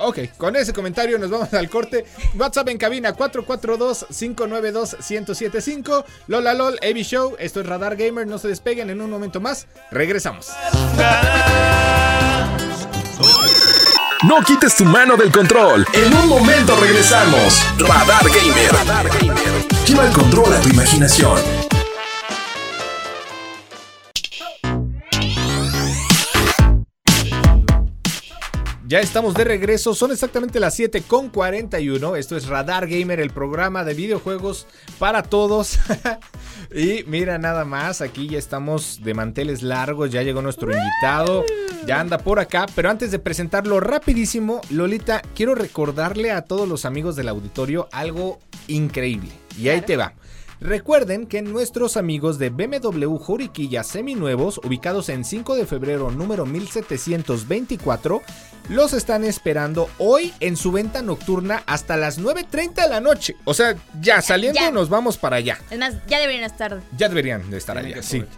Ok, 0.00 0.18
con 0.36 0.56
ese 0.56 0.72
comentario 0.72 1.16
nos 1.18 1.30
vamos 1.30 1.52
al 1.54 1.68
corte. 1.70 2.04
WhatsApp 2.36 2.68
en 2.68 2.78
cabina 2.78 3.14
442-592-1075. 3.16 6.04
Lola 6.28 6.54
LOL, 6.54 6.78
AB 6.82 6.96
Show. 7.02 7.36
Esto 7.38 7.60
es 7.60 7.66
Radar 7.66 7.96
Gamer. 7.96 8.26
No 8.26 8.38
se 8.38 8.48
despeguen 8.48 8.90
en 8.90 9.00
un 9.00 9.10
momento 9.10 9.40
más. 9.40 9.66
Regresamos. 9.90 10.48
No 14.22 14.42
quites 14.44 14.74
tu 14.76 14.84
mano 14.84 15.16
del 15.16 15.30
control. 15.30 15.86
En 15.92 16.12
un 16.14 16.28
momento 16.28 16.74
regresamos. 16.80 17.62
Radar 17.78 18.24
Gamer. 18.28 18.72
Radar 18.72 19.08
Gamer. 19.18 19.66
Lleva 19.86 20.06
el 20.06 20.12
control 20.12 20.52
a 20.54 20.60
tu 20.60 20.68
imaginación. 20.70 21.65
Ya 28.88 29.00
estamos 29.00 29.34
de 29.34 29.42
regreso, 29.42 29.96
son 29.96 30.12
exactamente 30.12 30.60
las 30.60 30.76
7 30.76 31.02
con 31.02 31.28
41. 31.28 32.14
Esto 32.14 32.36
es 32.36 32.46
Radar 32.46 32.86
Gamer, 32.86 33.18
el 33.18 33.30
programa 33.30 33.82
de 33.82 33.94
videojuegos 33.94 34.68
para 35.00 35.24
todos. 35.24 35.80
y 36.72 37.02
mira 37.08 37.36
nada 37.36 37.64
más, 37.64 38.00
aquí 38.00 38.28
ya 38.28 38.38
estamos 38.38 39.00
de 39.02 39.12
manteles 39.12 39.64
largos, 39.64 40.12
ya 40.12 40.22
llegó 40.22 40.40
nuestro 40.40 40.70
invitado, 40.70 41.44
ya 41.84 41.98
anda 41.98 42.18
por 42.18 42.38
acá. 42.38 42.66
Pero 42.76 42.88
antes 42.88 43.10
de 43.10 43.18
presentarlo 43.18 43.80
rapidísimo, 43.80 44.60
Lolita, 44.70 45.20
quiero 45.34 45.56
recordarle 45.56 46.30
a 46.30 46.42
todos 46.42 46.68
los 46.68 46.84
amigos 46.84 47.16
del 47.16 47.28
auditorio 47.28 47.88
algo 47.90 48.38
increíble. 48.68 49.32
Y 49.58 49.68
ahí 49.68 49.80
te 49.80 49.96
va. 49.96 50.14
Recuerden 50.60 51.26
que 51.26 51.42
nuestros 51.42 51.98
amigos 51.98 52.38
de 52.38 52.48
BMW 52.48 53.16
Juriquilla 53.16 53.84
Seminuevos, 53.84 54.58
ubicados 54.64 55.10
en 55.10 55.24
5 55.24 55.54
de 55.54 55.66
febrero 55.66 56.10
número 56.10 56.46
1724, 56.46 58.22
los 58.68 58.92
están 58.92 59.24
esperando 59.24 59.88
hoy 59.98 60.32
en 60.40 60.56
su 60.56 60.72
venta 60.72 61.02
nocturna 61.02 61.62
hasta 61.66 61.96
las 61.96 62.20
9.30 62.20 62.74
de 62.74 62.88
la 62.88 63.00
noche. 63.00 63.36
O 63.44 63.54
sea, 63.54 63.76
ya 64.00 64.20
saliendo 64.22 64.72
nos 64.72 64.88
vamos 64.88 65.18
para 65.18 65.36
allá. 65.36 65.58
Es 65.70 65.78
más, 65.78 65.94
ya 66.06 66.18
deberían 66.18 66.42
estar. 66.44 66.80
Ya 66.96 67.08
deberían 67.08 67.48
de 67.50 67.58
estar 67.58 67.78
allá, 67.78 68.02
sí. 68.02 68.24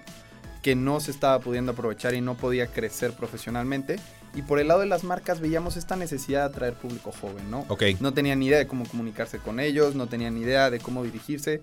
que 0.64 0.76
no 0.76 1.00
se 1.00 1.12
estaba 1.12 1.38
pudiendo 1.40 1.74
aprovechar 1.74 2.16
y 2.16 2.22
no 2.22 2.36
podía 2.36 2.68
crecer 2.68 3.12
profesionalmente. 3.12 3.98
Y 4.34 4.42
por 4.42 4.60
el 4.60 4.70
lado 4.70 4.80
de 4.80 4.88
las 4.88 5.04
marcas 5.04 5.42
veíamos 5.42 5.78
esta 5.78 5.96
necesidad 5.96 6.40
de 6.40 6.46
atraer 6.46 6.74
público 6.74 7.12
joven, 7.12 7.52
¿no? 7.52 7.66
Ok. 7.68 7.84
No 8.00 8.14
tenían 8.14 8.40
ni 8.40 8.48
idea 8.48 8.58
de 8.58 8.66
cómo 8.66 8.86
comunicarse 8.86 9.38
con 9.38 9.60
ellos, 9.60 9.94
no 9.94 10.08
tenían 10.08 10.34
ni 10.34 10.42
idea 10.42 10.72
de 10.72 10.80
cómo 10.80 11.04
dirigirse. 11.04 11.62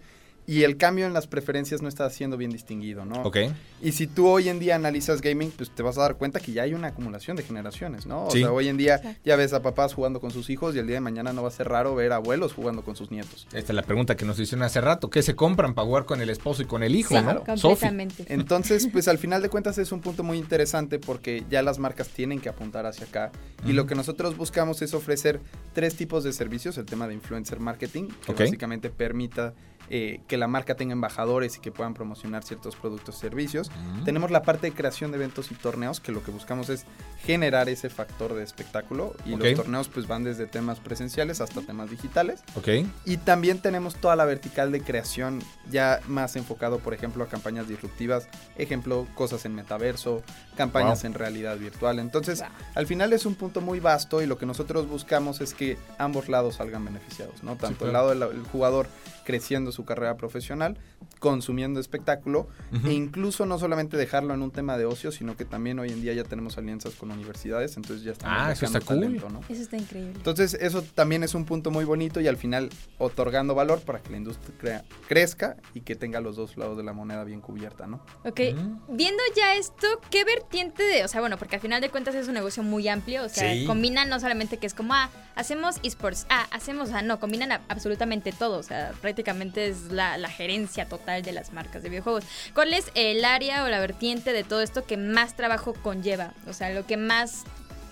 Y 0.51 0.65
el 0.65 0.77
cambio 0.77 1.07
en 1.07 1.13
las 1.13 1.29
preferencias 1.29 1.81
no 1.81 1.87
estaba 1.89 2.11
siendo 2.11 2.37
bien 2.37 2.51
distinguido, 2.51 3.05
¿no? 3.05 3.23
Ok. 3.23 3.37
Y 3.81 3.93
si 3.93 4.09
tú 4.09 4.27
hoy 4.27 4.49
en 4.49 4.59
día 4.59 4.75
analizas 4.75 5.21
gaming, 5.21 5.53
pues 5.53 5.71
te 5.71 5.81
vas 5.85 5.97
a 5.97 6.01
dar 6.01 6.17
cuenta 6.17 6.41
que 6.41 6.51
ya 6.51 6.65
hay 6.65 6.75
una 6.75 6.89
acumulación 6.89 7.37
de 7.37 7.45
generaciones, 7.45 8.05
¿no? 8.05 8.25
O 8.27 8.31
Sí. 8.33 8.41
sea, 8.41 8.51
hoy 8.51 8.67
en 8.67 8.77
día 8.77 9.17
ya 9.25 9.37
ves 9.37 9.53
a 9.53 9.63
papás 9.63 9.95
jugando 9.95 10.21
con 10.21 10.33
sus 10.33 10.51
hijos 10.51 10.75
y 10.75 10.81
el 10.81 10.89
día 10.89 10.97
de 10.97 11.01
mañana 11.03 11.33
no 11.33 11.43
va 11.43 11.49
a 11.49 11.53
ser 11.53 11.69
raro 11.69 11.95
ver 11.95 12.11
a 12.11 12.17
abuelos 12.17 12.53
jugando 12.53 12.83
con 12.83 12.97
sus 12.97 13.13
nietos. 13.13 13.47
Esta 13.53 13.71
es 13.73 13.77
la 13.77 13.83
pregunta 13.83 14.17
que 14.17 14.25
nos 14.25 14.41
hicieron 14.41 14.65
hace 14.65 14.81
rato. 14.81 15.09
¿Qué 15.09 15.23
se 15.23 15.37
compran 15.37 15.73
para 15.75 15.87
jugar 15.87 16.05
con 16.05 16.21
el 16.21 16.29
esposo 16.31 16.63
y 16.63 16.65
con 16.65 16.83
el 16.83 16.97
hijo, 16.97 17.17
Sí, 17.17 17.23
no? 17.25 17.45
Completamente. 17.45 18.25
Entonces, 18.29 18.89
pues 18.93 19.07
al 19.07 19.19
final 19.19 19.43
de 19.43 19.51
cuentas 19.51 19.79
es 19.79 19.93
un 19.93 20.01
punto 20.01 20.25
muy 20.25 20.37
interesante 20.37 20.99
porque 20.99 21.45
ya 21.49 21.63
las 21.63 21.79
marcas 21.79 22.09
tienen 22.09 22.41
que 22.41 22.49
apuntar 22.49 22.87
hacia 22.87 23.07
acá. 23.07 23.31
Y 23.65 23.73
lo 23.73 23.87
que 23.87 23.95
nosotros 23.95 24.37
buscamos 24.37 24.83
es 24.83 24.95
ofrecer 24.95 25.39
tres 25.75 25.95
tipos 25.95 26.25
de 26.25 26.33
servicios. 26.33 26.77
El 26.77 26.87
tema 26.87 27.07
de 27.07 27.15
influencer 27.15 27.61
marketing, 27.61 28.09
que 28.27 28.33
básicamente 28.33 28.91
permita 28.91 29.55
eh, 29.93 30.21
que 30.29 30.37
la 30.37 30.47
marca 30.47 30.77
tenga 30.77 30.93
embajadores 30.93 31.57
y 31.57 31.61
que 31.61 31.73
puedan 31.73 31.95
promocionar 31.95 32.45
ciertos 32.45 32.77
productos 32.77 33.17
y 33.17 33.21
servicios. 33.21 33.71
Tenemos 34.05 34.31
la 34.31 34.43
parte 34.43 34.69
de 34.69 34.73
creación 34.73 35.11
de 35.11 35.17
eventos 35.17 35.51
y 35.51 35.57
torneos, 35.57 35.99
que 35.99 36.13
lo 36.13 36.23
que 36.23 36.31
buscamos 36.31 36.69
es 36.69 36.85
generar 37.25 37.69
ese 37.69 37.91
factor 37.91 38.35
de 38.35 38.45
espectáculo. 38.45 39.15
Y 39.27 39.35
los 39.37 39.55
torneos 39.55 39.89
pues 39.89 40.07
van 40.07 40.23
desde 40.25 40.47
temas 40.47 40.79
presenciales 40.81 41.41
hasta 41.41 41.61
temas 41.61 41.91
digitales. 41.91 42.43
Ok. 42.55 42.69
Y 43.05 43.17
también 43.19 43.61
tenemos 43.61 43.97
toda 43.97 44.15
la 44.17 44.25
vertical 44.25 44.71
de 44.71 44.81
creación 44.81 45.43
ya 45.71 46.01
más 46.07 46.37
enfocado, 46.37 46.79
por 46.79 46.95
ejemplo, 46.95 47.25
a 47.25 47.27
campañas 47.27 47.69
disruptivas, 47.69 48.29
ejemplo, 48.57 49.07
cosas 49.15 49.45
en 49.45 49.55
metaverso, 49.55 50.23
campañas 50.57 51.03
Wow. 51.03 51.07
en 51.09 51.15
realidad 51.15 51.57
virtual. 51.59 51.99
Entonces, 51.99 52.39
Wow. 52.41 52.49
al 52.77 52.87
final 52.87 53.13
es 53.13 53.27
un 53.27 53.35
punto 53.35 53.61
muy 53.61 53.81
vasto 53.81 54.23
y 54.23 54.27
lo 54.27 54.39
que 54.39 54.47
nosotros 54.47 54.89
buscamos 54.89 55.41
es 55.41 55.53
que 55.53 55.77
ambos 55.99 56.29
lados 56.29 56.57
salgan 56.57 56.85
beneficiados, 56.85 57.43
¿no? 57.43 57.57
Tanto 57.57 57.85
el 57.87 57.91
claro. 57.91 57.93
lado 57.93 58.09
del 58.11 58.21
del 58.21 58.47
jugador 58.53 58.87
creciendo 59.25 59.73
su 59.73 59.85
carrera 59.85 60.17
profesional, 60.17 60.77
consumiendo 61.19 61.81
espectáculo 61.81 62.49
e 62.85 62.93
incluso 62.93 63.47
no 63.47 63.59
solamente 63.59 63.97
dejarlo 63.97 64.35
en 64.35 64.43
un 64.43 64.51
tema 64.51 64.77
de 64.79 64.85
ocio, 64.87 65.13
sino 65.13 65.37
que 65.37 65.45
también 65.45 65.79
hoy 65.79 65.91
en 65.91 66.01
día 66.03 66.13
ya 66.15 66.25
tenemos 66.25 66.57
alianzas 66.59 66.95
con 66.95 67.11
universidades, 67.11 67.77
entonces 67.77 68.05
ya 68.05 68.13
estamos 68.13 68.37
Ah, 68.41 68.53
eso 68.53 68.67
está 68.67 68.81
cool. 68.81 69.01
talento, 69.01 69.29
¿no? 69.29 69.41
Eso 69.49 69.63
está 69.63 69.77
increíble. 69.77 70.13
Entonces 70.17 70.55
eso 70.55 70.83
también 70.83 71.23
es 71.23 71.35
un 71.35 71.45
punto 71.45 71.71
muy 71.71 71.85
bonito 71.85 72.21
y 72.21 72.27
al 72.29 72.37
final 72.37 72.71
otorgando 72.99 73.55
valor 73.55 73.81
para 73.81 74.01
que 74.01 74.11
la 74.11 74.17
industria 74.17 74.55
crea- 74.59 74.85
crezca 75.09 75.57
y 75.75 75.81
que 75.81 75.95
tenga 75.97 76.21
los 76.21 76.37
dos 76.37 76.57
lados 76.57 76.77
de 76.77 76.83
la 76.85 76.93
moneda 76.93 77.25
bien 77.25 77.41
cubierta, 77.41 77.87
¿no? 77.87 78.05
Ok, 78.25 78.41
viendo 78.89 79.23
ya 79.37 79.55
esto, 79.55 79.87
¿qué 80.11 80.25
vertiente 80.25 80.83
de, 80.83 81.05
o 81.05 81.09
sea, 81.09 81.21
bueno, 81.21 81.37
porque 81.39 81.57
al 81.57 81.63
final 81.63 81.81
de 81.81 81.91
cuentas 81.91 82.15
es 82.15 82.29
un 82.29 82.35
negocio 82.35 82.63
muy 82.63 82.89
amplio, 82.89 83.25
o 83.25 83.29
sea, 83.29 83.53
Sí. 83.53 83.65
combina 83.67 84.05
no 84.05 84.19
solamente 84.21 84.57
que 84.59 84.67
es 84.67 84.75
como, 84.75 84.95
ah, 84.95 85.11
hacemos 85.41 85.77
esports, 85.83 86.27
ah, 86.29 86.47
hacemos, 86.51 86.91
ah, 86.93 87.03
no, 87.03 87.19
combinan 87.19 87.51
absolutamente 87.69 88.31
todo, 88.31 88.59
o 88.59 88.63
sea, 88.63 88.93
prácticamente 89.01 89.69
es 89.69 89.91
la, 89.91 90.19
la 90.19 90.29
gerencia 90.29 90.87
total 90.87 91.23
de 91.23 91.33
las 91.33 91.53
marcas 91.53 91.83
de 91.83 91.89
videojuegos. 91.89 92.25
¿Cuál 92.55 92.75
es 92.75 92.91
el 92.95 93.25
área 93.25 93.65
o 93.65 93.69
la 93.69 93.81
vertiente 93.81 94.33
de 94.33 94.45
todo 94.45 94.61
esto 94.61 94.85
que 94.85 94.97
más 94.97 95.37
trabajo 95.37 95.73
conlleva? 95.73 96.35
O 96.47 96.53
sea, 96.53 96.71
lo 96.71 96.87
que 96.87 96.97
más 96.97 97.45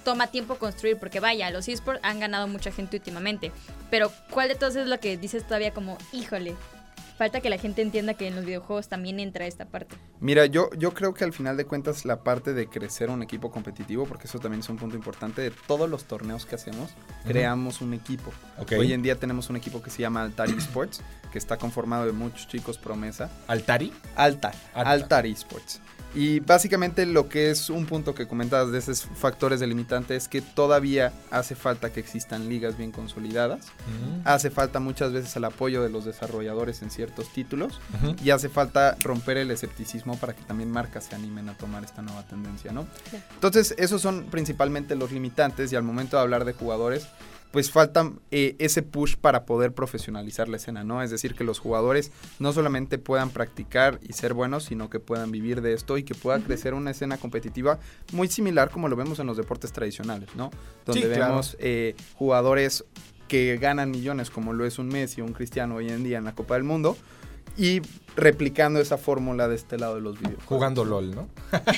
toma 0.05 0.29
tiempo 0.29 0.57
construir, 0.57 0.99
porque 0.99 1.21
vaya, 1.21 1.51
los 1.51 1.69
esports 1.69 2.01
han 2.03 2.21
ganado 2.21 2.49
mucha 2.49 2.71
gente 2.71 2.97
últimamente, 2.97 3.51
pero 3.91 4.13
¿cuál 4.31 4.49
de 4.49 4.55
todos 4.55 4.77
es 4.77 4.87
lo 4.87 5.01
que 5.01 5.17
dices 5.17 5.45
todavía 5.45 5.73
como, 5.73 5.99
híjole? 6.13 6.55
Falta 7.19 7.41
que 7.41 7.51
la 7.51 7.59
gente 7.59 7.83
entienda 7.83 8.15
que 8.15 8.29
en 8.29 8.37
los 8.37 8.45
videojuegos 8.45 8.89
también 8.89 9.19
entra 9.19 9.45
esta 9.45 9.65
parte. 9.65 9.97
Mira, 10.21 10.47
yo, 10.47 10.71
yo 10.79 10.95
creo 10.95 11.15
que 11.15 11.25
al 11.25 11.33
final 11.33 11.57
de 11.57 11.65
cuentas 11.65 12.05
la 12.05 12.23
parte 12.23 12.55
de 12.55 12.69
crecer 12.69 13.11
un 13.11 13.25
equipo 13.25 13.51
competitivo, 13.51 14.07
porque 14.07 14.29
eso 14.29 14.39
también 14.39 14.61
es 14.61 14.69
un 14.69 14.77
punto 14.77 14.95
importante, 14.95 15.43
de 15.43 15.51
todos 15.51 15.91
los 15.91 16.05
torneos 16.05 16.47
que 16.47 16.55
hacemos, 16.55 16.91
creamos 17.27 17.81
un 17.81 17.93
equipo. 17.93 18.33
Hoy 18.79 18.93
en 18.93 19.03
día 19.03 19.17
tenemos 19.17 19.51
un 19.51 19.57
equipo 19.57 19.83
que 19.83 19.91
se 19.91 20.01
llama 20.01 20.23
Altar 20.23 20.49
Esports, 20.57 21.01
que 21.33 21.39
está 21.39 21.57
conformado 21.57 22.07
de 22.07 22.13
muchos 22.13 22.47
chicos 22.47 22.79
promesa. 22.79 23.33
¿Altari? 23.49 23.93
Altar, 24.15 24.55
Altar. 24.73 24.87
Altar 24.87 25.27
Esports. 25.27 25.81
Y 26.15 26.41
básicamente 26.41 27.05
lo 27.07 27.29
que 27.29 27.51
es 27.51 27.69
un 27.71 27.87
punto 27.87 28.15
que 28.15 28.27
comentabas 28.27 28.73
de 28.73 28.79
esos 28.79 29.03
factores 29.03 29.61
delimitantes 29.61 30.25
es 30.25 30.29
que 30.29 30.41
todavía 30.41 31.13
hace 31.31 31.55
falta 31.55 31.93
que 31.93 32.01
existan 32.01 32.49
ligas 32.49 32.77
bien 32.79 32.93
consolidadas. 32.93 33.67
Hace 34.25 34.51
falta 34.51 34.81
muchas 34.81 35.13
veces 35.13 35.37
el 35.37 35.45
apoyo 35.45 35.83
de 35.83 35.91
los 35.91 36.05
desarrolladores 36.05 36.83
en 36.83 36.91
ciertos 36.91 37.33
títulos. 37.33 37.81
Y 38.25 38.31
hace 38.31 38.49
falta 38.49 38.97
romper 39.03 39.37
el 39.37 39.51
escepticismo 39.51 40.17
para 40.17 40.35
que 40.35 40.43
también 40.43 40.71
marcas 40.71 41.05
se 41.05 41.15
animen 41.15 41.49
a 41.49 41.57
tomar 41.57 41.85
esta 41.85 42.03
nueva 42.03 42.23
tendencia, 42.25 42.73
¿no? 42.73 42.87
Entonces, 43.35 43.75
esos 43.79 44.01
son 44.01 44.25
principalmente 44.25 44.97
los 44.97 45.13
limitantes 45.13 45.73
y 45.73 45.77
al 45.77 45.83
momento 45.83 46.17
de 46.17 46.23
hablar 46.23 46.45
de 46.45 46.53
jugadores, 46.53 47.07
pues 47.51 47.71
falta 47.71 48.13
eh, 48.31 48.57
ese 48.59 48.83
push 48.83 49.17
para 49.17 49.45
poder 49.47 49.73
profesionalizar 49.73 50.49
la 50.49 50.59
escena, 50.59 50.85
¿no? 50.85 51.03
Es 51.03 51.11
decir, 51.11 51.35
que 51.35 51.45
los 51.45 51.59
jugadores 51.59 52.13
no 52.39 52.53
solamente 52.53 52.99
puedan 52.99 53.31
practicar 53.31 53.99
y 54.07 54.13
ser 54.13 54.35
buenos, 54.35 54.65
sino 54.65 54.91
que 54.91 55.01
puedan 55.01 55.31
vivir 55.31 55.63
de 55.63 55.73
esto 55.73 55.97
y 55.97 56.03
que 56.03 56.15
pueda 56.15 56.39
crecer 56.41 56.75
una 56.75 56.91
escena 56.91 57.17
competitiva 57.17 57.79
muy 58.13 58.29
similar 58.29 58.71
como 58.71 58.89
lo 58.89 58.97
vemos 58.97 59.19
en 59.19 59.27
los 59.27 59.37
deportes 59.37 59.73
tradicionales, 59.73 60.29
¿no? 60.37 60.51
Donde 60.85 61.03
Sí, 61.03 61.09
claro. 61.09 61.27
vemos 61.33 61.57
eh, 61.59 61.95
jugadores 62.15 62.85
que 63.29 63.57
ganan 63.59 63.91
millones 63.91 64.31
como 64.31 64.53
lo 64.53 64.65
es 64.67 64.79
un 64.79 64.89
Messi 64.89 65.21
o 65.21 65.25
un 65.25 65.33
Cristiano 65.33 65.77
hoy 65.77 65.89
en 65.89 66.05
día 66.05 66.19
en 66.19 66.25
la 66.25 66.35
Copa 66.35 66.55
del 66.55 66.65
Mundo 66.65 66.97
y 67.57 67.81
replicando 68.15 68.79
esa 68.81 68.99
fórmula 68.99 69.49
de 69.49 69.57
este 69.57 69.79
lado 69.79 69.97
de 69.97 70.01
los 70.01 70.19
videojuegos. 70.19 70.47
Jugando 70.47 70.85
LOL, 70.85 71.15
¿no? 71.15 71.29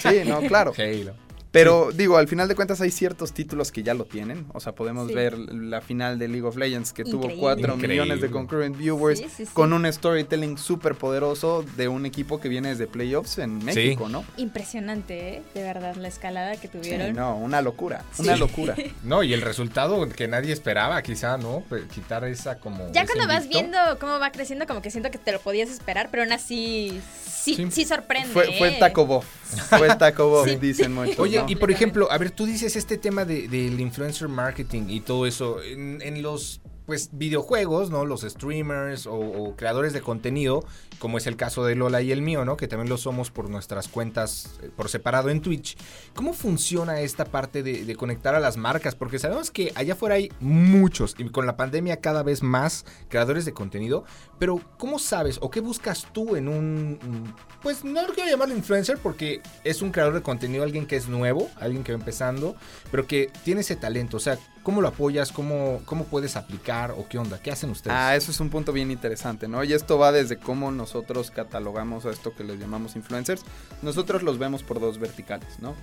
Sí, 0.02 0.22
no, 0.26 0.40
claro. 0.42 0.72
Halo. 0.78 1.14
Pero 1.52 1.90
digo, 1.92 2.16
al 2.16 2.28
final 2.28 2.46
de 2.46 2.54
cuentas 2.54 2.80
hay 2.80 2.90
ciertos 2.92 3.32
títulos 3.32 3.72
que 3.72 3.82
ya 3.82 3.92
lo 3.94 4.04
tienen. 4.04 4.46
O 4.54 4.60
sea, 4.60 4.72
podemos 4.72 5.08
Sí. 5.08 5.14
ver 5.14 5.36
la 5.36 5.80
final 5.80 6.18
de 6.18 6.28
League 6.28 6.46
of 6.46 6.56
Legends 6.56 6.92
que 6.92 7.02
tuvo 7.04 7.24
Increíble. 7.24 7.40
4 7.40 7.74
Increíble. 7.74 7.88
millones 7.88 8.20
de 8.20 8.30
concurrent 8.30 8.76
viewers 8.76 9.18
Sí, 9.18 9.26
sí, 9.36 9.46
sí. 9.46 9.50
con 9.52 9.72
un 9.72 9.90
storytelling 9.92 10.56
súper 10.58 10.94
poderoso 10.94 11.64
de 11.76 11.88
un 11.88 12.06
equipo 12.06 12.40
que 12.40 12.48
viene 12.48 12.68
desde 12.68 12.86
playoffs 12.86 13.38
en 13.38 13.64
México, 13.64 14.08
¿no? 14.08 14.24
Impresionante, 14.36 15.36
¿eh? 15.38 15.42
De 15.54 15.62
verdad, 15.62 15.96
la 15.96 16.06
escalada 16.08 16.52
que 16.56 16.68
Sí, 16.68 16.78
tuvieron. 16.78 17.14
no, 17.16 17.36
una 17.36 17.62
locura, 17.62 18.04
Sí. 18.12 18.22
una 18.22 18.36
locura. 18.36 18.76
No, 19.02 19.22
y 19.24 19.32
el 19.32 19.40
resultado 19.42 20.08
que 20.08 20.28
nadie 20.28 20.52
esperaba, 20.52 21.02
quizá, 21.02 21.36
¿no? 21.36 21.64
Pues, 21.68 21.84
quitar 21.86 22.24
esa 22.24 22.58
como. 22.60 22.92
Ya 22.92 23.06
cuando 23.06 23.26
vas 23.26 23.48
viendo 23.48 23.76
cómo 23.98 24.18
va 24.20 24.30
creciendo, 24.30 24.66
como 24.66 24.82
que 24.82 24.90
siento 24.90 25.10
que 25.10 25.18
te 25.18 25.32
lo 25.32 25.40
podías 25.40 25.70
esperar, 25.70 26.08
pero 26.10 26.22
aún 26.22 26.32
así 26.32 27.00
sí, 27.26 27.54
Sí. 27.56 27.66
sí, 27.70 27.84
sorprende. 27.86 28.28
Fue, 28.32 28.44
fue 28.58 28.68
¿eh? 28.68 28.72
el 28.74 28.78
Taco 28.78 29.06
Boff, 29.06 29.24
fue 29.70 29.86
el 29.88 29.96
Taco 29.98 30.44
Sí. 30.46 30.56
dicen 30.56 30.92
muchos, 30.94 31.18
Oye, 31.18 31.39
y 31.48 31.57
por 31.57 31.70
ejemplo, 31.70 32.11
a 32.11 32.18
ver, 32.18 32.31
tú 32.31 32.46
dices 32.46 32.76
este 32.76 32.98
tema 32.98 33.24
de- 33.24 33.48
del 33.48 33.79
influencer 33.81 34.29
marketing 34.29 34.85
y 34.88 35.00
todo 35.00 35.26
eso. 35.26 35.62
En, 35.62 36.00
en 36.03 36.22
los 36.22 36.61
pues 36.90 37.11
videojuegos, 37.12 37.88
¿no? 37.90 38.05
Los 38.05 38.22
streamers 38.22 39.07
o, 39.07 39.55
creadores 39.57 39.92
de 39.92 40.00
contenido, 40.00 40.64
como 40.98 41.18
es 41.18 41.29
el 41.29 41.37
caso 41.37 41.64
de 41.64 41.76
Lola 41.76 42.03
y 42.03 42.11
el 42.11 42.20
mío, 42.20 42.44
¿no? 42.44 42.57
Que 42.57 42.66
también 42.66 42.88
lo 42.88 42.98
somos 42.98 43.31
por 43.31 43.48
nuestras 43.48 43.87
cuentas 43.87 44.59
eh, 44.61 44.70
por 44.74 44.88
separado 44.88 45.31
en 45.31 45.40
Twitch. 45.40 45.76
¿Cómo 46.16 46.33
funciona 46.33 46.98
esta 46.98 47.26
parte 47.26 47.62
de, 47.62 47.94
conectar 47.94 48.35
a 48.35 48.40
las 48.40 48.57
marcas? 48.57 48.96
Porque 48.96 49.20
sabemos 49.20 49.53
que 49.53 49.70
allá 49.76 49.92
afuera 49.92 50.16
hay 50.16 50.33
muchos, 50.40 51.14
y 51.16 51.29
con 51.29 51.46
la 51.46 51.57
pandemia 51.57 52.00
cada 52.00 52.24
vez 52.24 52.42
más 52.42 52.85
creadores 53.09 53.44
de 53.44 53.53
contenido, 53.53 54.03
pero 54.40 54.61
¿cómo 54.76 54.98
sabes 54.98 55.38
o 55.40 55.48
qué 55.48 55.61
buscas 55.61 56.09
tú 56.12 56.35
en 56.35 56.48
un, 56.48 57.33
pues 57.62 57.85
no 57.85 58.05
lo 58.05 58.12
quiero 58.14 58.29
llamarlo 58.29 58.57
influencer 58.57 58.98
porque 58.98 59.42
es 59.62 59.81
un 59.81 59.92
creador 59.92 60.14
de 60.14 60.22
contenido, 60.22 60.64
alguien 60.64 60.87
que 60.87 60.96
es 60.96 61.07
nuevo, 61.07 61.48
alguien 61.61 61.85
que 61.85 61.92
va 61.92 62.00
empezando, 62.00 62.57
pero 62.90 63.07
que 63.07 63.31
tiene 63.44 63.61
ese 63.61 63.76
talento, 63.76 64.16
o 64.16 64.20
sea, 64.20 64.40
¿cómo 64.62 64.80
lo 64.80 64.88
apoyas? 64.88 65.32
¿Cómo, 65.32 65.82
cómo 65.84 66.04
puedes 66.04 66.36
aplicar 66.36 66.92
o 66.92 67.06
qué 67.08 67.18
onda? 67.18 67.38
¿Qué 67.38 67.50
hacen 67.50 67.70
ustedes? 67.70 67.96
Ah, 67.96 68.16
eso 68.16 68.30
es 68.30 68.40
un 68.40 68.50
punto 68.50 68.72
bien 68.72 68.90
interesante, 68.90 69.48
¿no? 69.48 69.64
Y 69.64 69.72
esto 69.72 69.98
va 69.98 70.12
desde 70.12 70.36
cómo 70.36 70.70
nosotros 70.70 71.30
catalogamos 71.30 72.06
a 72.06 72.10
esto 72.10 72.34
que 72.34 72.44
les 72.44 72.58
llamamos 72.58 72.96
influencers. 72.96 73.42
Nosotros 73.82 74.22
los 74.22 74.38
vemos 74.38 74.62
por 74.62 74.80
dos 74.80 74.98
verticales, 74.98 75.58
¿no? 75.60 75.74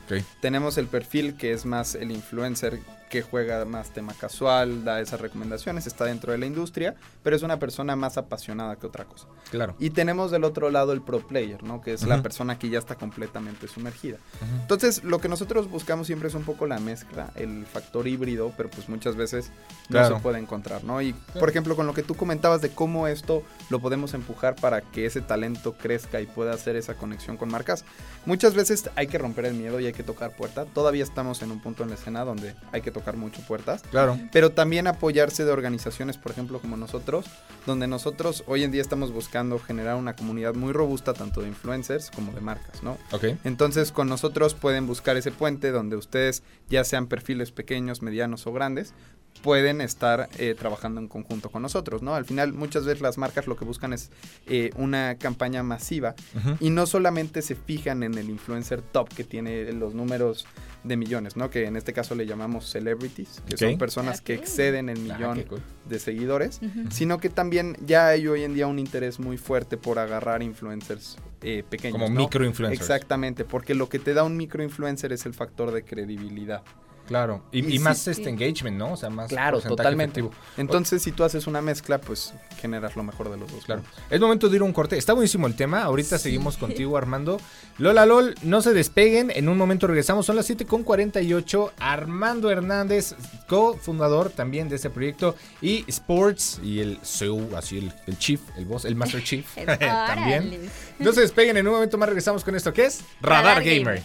Tenemos 0.41 0.77
el 0.77 0.87
perfil 0.87 1.35
que 1.35 1.51
es 1.51 1.65
más 1.65 1.95
el 1.95 2.11
influencer 2.11 2.79
que 3.10 3.22
juega 3.22 3.63
más 3.65 3.91
tema 3.91 4.13
casual, 4.13 4.84
da 4.84 5.00
esas 5.00 5.22
recomendaciones, 5.22 5.88
está 5.88 6.06
dentro 6.06 6.32
de 6.32 6.38
la 6.38 6.46
industria, 6.46 6.96
pero 7.24 7.36
es 7.36 7.43
una 7.43 7.60
persona 7.60 7.96
más 7.96 8.17
apasionada 8.17 8.76
que 8.76 8.88
otra 8.88 9.06
cosa. 9.06 9.28
Claro. 9.50 9.76
Y 9.80 9.91
tenemos 9.91 10.32
del 10.32 10.43
otro 10.43 10.70
lado 10.70 10.93
el 10.93 11.02
pro 11.02 11.26
player, 11.26 11.63
¿no? 11.63 11.82
Que 11.82 11.93
es 11.93 12.06
la 12.06 12.22
persona 12.22 12.60
que 12.60 12.70
ya 12.70 12.80
está 12.80 12.96
completamente 12.96 13.67
sumergida. 13.67 14.17
Entonces, 14.62 15.04
lo 15.04 15.20
que 15.20 15.30
nosotros 15.30 15.70
buscamos 15.70 16.08
siempre 16.08 16.28
es 16.28 16.36
un 16.36 16.43
poco 16.43 16.67
la 16.67 16.80
mezcla, 16.80 17.32
el 17.36 17.65
factor 17.65 18.08
híbrido, 18.08 18.54
pero 18.58 18.70
pues 18.70 18.89
muchas 18.89 19.15
veces 19.15 19.52
no 19.89 20.06
se 20.06 20.15
puede 20.15 20.39
encontrar, 20.39 20.84
¿no? 20.84 21.02
Y, 21.02 21.13
por 21.39 21.50
ejemplo, 21.50 21.76
con 21.76 21.88
lo 21.88 21.93
que 21.93 22.04
tú 22.04 22.15
comentabas 22.15 22.62
de 22.62 22.70
cómo 22.70 23.08
esto 23.08 23.43
lo 23.70 23.80
podemos 23.80 24.13
empujar 24.13 24.56
para 24.56 24.82
que 24.82 25.06
ese 25.06 25.22
talento 25.22 25.74
crezca 25.78 26.20
y 26.22 26.26
pueda 26.26 26.54
hacer 26.54 26.76
esa 26.76 26.96
conexión 26.96 27.38
con 27.38 27.50
marcas, 27.50 27.86
muchas 28.26 28.54
veces 28.54 28.89
hay 28.96 29.08
que 29.08 29.17
romper 29.17 29.46
el 29.46 29.54
miedo 29.54 29.80
y 29.80 29.86
hay 29.86 29.93
que 29.93 30.04
tocar 30.04 30.36
puerta. 30.36 30.65
Todavía 30.65 31.04
estamos 31.04 31.41
en 31.41 31.52
un 31.52 31.60
punto 31.60 31.84
en 31.84 31.89
la 31.89 31.96
escena 31.96 32.26
donde 32.26 32.56
hay 32.72 32.82
que 32.82 32.91
tocar 32.97 33.17
mucho 33.17 33.41
puertas. 33.41 33.83
Claro. 33.91 34.17
Pero 34.31 34.51
también 34.51 34.88
apoyarse 34.88 35.45
de 35.45 35.51
organizaciones, 35.51 36.17
por 36.17 36.31
ejemplo, 36.31 36.60
como 36.60 36.77
nosotros, 36.77 37.25
donde 37.65 37.88
nosotros 37.88 38.43
hoy 38.47 38.63
en 38.63 38.71
día 38.71 38.81
estamos 38.81 39.12
buscando 39.12 39.60
generar 39.60 39.95
una 39.95 40.15
comunidad 40.15 40.55
muy 40.55 40.73
robusta, 40.73 41.13
tanto 41.13 41.41
de 41.41 41.47
influencers 41.47 42.10
como 42.12 42.33
de 42.33 42.41
marcas, 42.41 42.81
¿no? 42.81 42.97
Ok. 43.12 43.25
Entonces, 43.43 43.91
con 43.91 44.10
nosotros 44.10 44.55
pueden 44.55 44.88
buscar 44.88 45.17
ese 45.17 45.31
puente 45.31 45.71
donde 45.71 45.95
ustedes, 45.95 46.43
ya 46.69 46.83
sean 46.83 47.07
perfiles 47.07 47.51
pequeños, 47.51 48.01
medianos 48.01 48.47
o 48.47 48.53
grandes, 48.53 48.93
pueden 49.41 49.82
estar 49.82 50.30
eh, 50.38 50.56
trabajando 50.58 51.00
en 51.00 51.08
conjunto 51.08 51.50
con 51.50 51.62
nosotros, 51.62 52.02
¿no? 52.02 52.15
Al 52.15 52.26
final, 52.26 52.54
muchas 52.54 52.86
veces 52.86 53.02
las 53.02 53.17
marcas 53.17 53.47
lo 53.47 53.56
que 53.56 53.65
buscan 53.65 53.93
es 53.93 54.12
eh, 54.47 54.71
una 54.76 55.15
campaña 55.17 55.63
masiva 55.63 56.15
y 56.60 56.69
no 56.69 56.86
solamente 56.86 57.41
se 57.41 57.56
fijan 57.56 58.04
en 58.04 58.15
el 58.15 58.30
influencer 58.30 58.82
top 58.82 59.10
que 59.10 59.23
tiene 59.23 59.71
los 59.73 59.93
números 59.93 60.45
de 60.84 60.97
millones, 60.97 61.36
¿no? 61.36 61.50
Que 61.50 61.65
en 61.65 61.76
este 61.76 61.93
caso 61.93 62.15
le 62.15 62.26
llamamos 62.26 62.69
celebrities, 62.69 63.41
que 63.47 63.58
son 63.58 63.78
personas 63.78 64.21
que 64.21 64.34
exceden 64.34 64.89
el 64.89 65.12
ah, 65.12 65.17
millón 65.17 65.45
de 65.88 66.00
seguidores, 66.00 66.60
sino 66.89 67.19
que 67.19 67.30
también 67.30 67.78
ya 67.86 68.08
hay 68.08 68.28
hoy 68.28 68.43
en 68.43 68.54
día 68.54 68.67
un 68.67 68.80
interés 68.80 69.19
muy 69.19 69.38
fuerte 69.38 69.78
por 69.78 70.00
agarrar 70.00 70.41
influencers 70.43 71.17
eh, 71.41 71.63
pequeños. 71.69 72.00
Como 72.00 72.10
microinfluencers. 72.10 72.80
Exactamente, 72.80 73.45
porque 73.45 73.76
lo 73.76 73.89
que 73.89 74.00
te 74.00 74.13
da 74.13 74.23
un 74.23 74.38
microinfluencer 74.38 75.12
es 75.13 75.26
el 75.26 75.34
factor 75.34 75.71
de 75.71 75.84
credibilidad. 75.84 76.63
Claro, 77.08 77.41
y, 77.52 77.80
más 77.80 78.08
este 78.08 78.30
engagement, 78.30 78.78
¿no? 78.78 78.93
O 78.93 78.98
sea, 78.98 79.10
más 79.10 79.30
Claro, 79.30 79.62
totalmente. 79.62 80.24
Entonces, 80.58 81.02
si 81.02 81.12
tú 81.12 81.24
haces 81.24 81.48
una 81.48 81.62
mezcla, 81.62 82.00
pues 82.00 82.34
generas 82.60 82.96
lo 82.96 83.04
mejor 83.04 83.30
de 83.30 83.38
los 83.38 83.52
dos. 83.52 83.65
Claro. 83.65 83.82
Es 84.10 84.20
momento 84.20 84.50
de 84.50 84.58
ir 84.58 84.62
a 84.62 84.65
un 84.65 84.74
corte. 84.74 84.98
Está 84.98 85.13
buenísimo 85.13 85.48
el 85.48 85.56
tema. 85.56 85.84
Ahorita 85.84 86.17
seguimos 86.17 86.58
contigo, 86.58 86.98
Armando. 86.98 87.39
Lola 87.78 88.06
LOL, 88.06 88.36
no 88.43 88.62
se 88.62 88.74
despeguen. 88.74 89.32
En 89.34 89.48
un 89.48 89.58
momento 89.58 89.88
regresamos. 89.88 90.26
Son 90.26 90.36
las 90.36 90.50
7.48. 90.50 91.72
Armando 91.80 92.52
Hernández, 92.52 93.15
cofundador 93.48 94.30
también 94.30 94.67
de 94.67 94.76
este 94.76 94.89
proyecto. 94.89 95.36
Y 95.62 95.86
Sports 95.88 96.60
y 96.62 96.80
el 96.80 97.00
CEO, 97.04 97.56
así 97.56 97.78
el, 97.78 97.93
el 98.06 98.17
Chief, 98.17 98.41
el 98.58 98.65
boss, 98.65 98.86
el 98.86 98.96
Master 98.96 99.24
Chief. 99.24 99.46
también. 99.80 100.70
No 101.00 101.13
se 101.13 101.22
despeguen. 101.22 101.58
En 101.58 101.67
un 101.67 101.74
momento 101.74 101.98
más 101.98 102.10
regresamos 102.10 102.43
con 102.43 102.56
esto 102.56 102.74
que 102.74 102.86
es 102.86 103.02
Radar, 103.22 103.63
Gamer. 103.63 104.04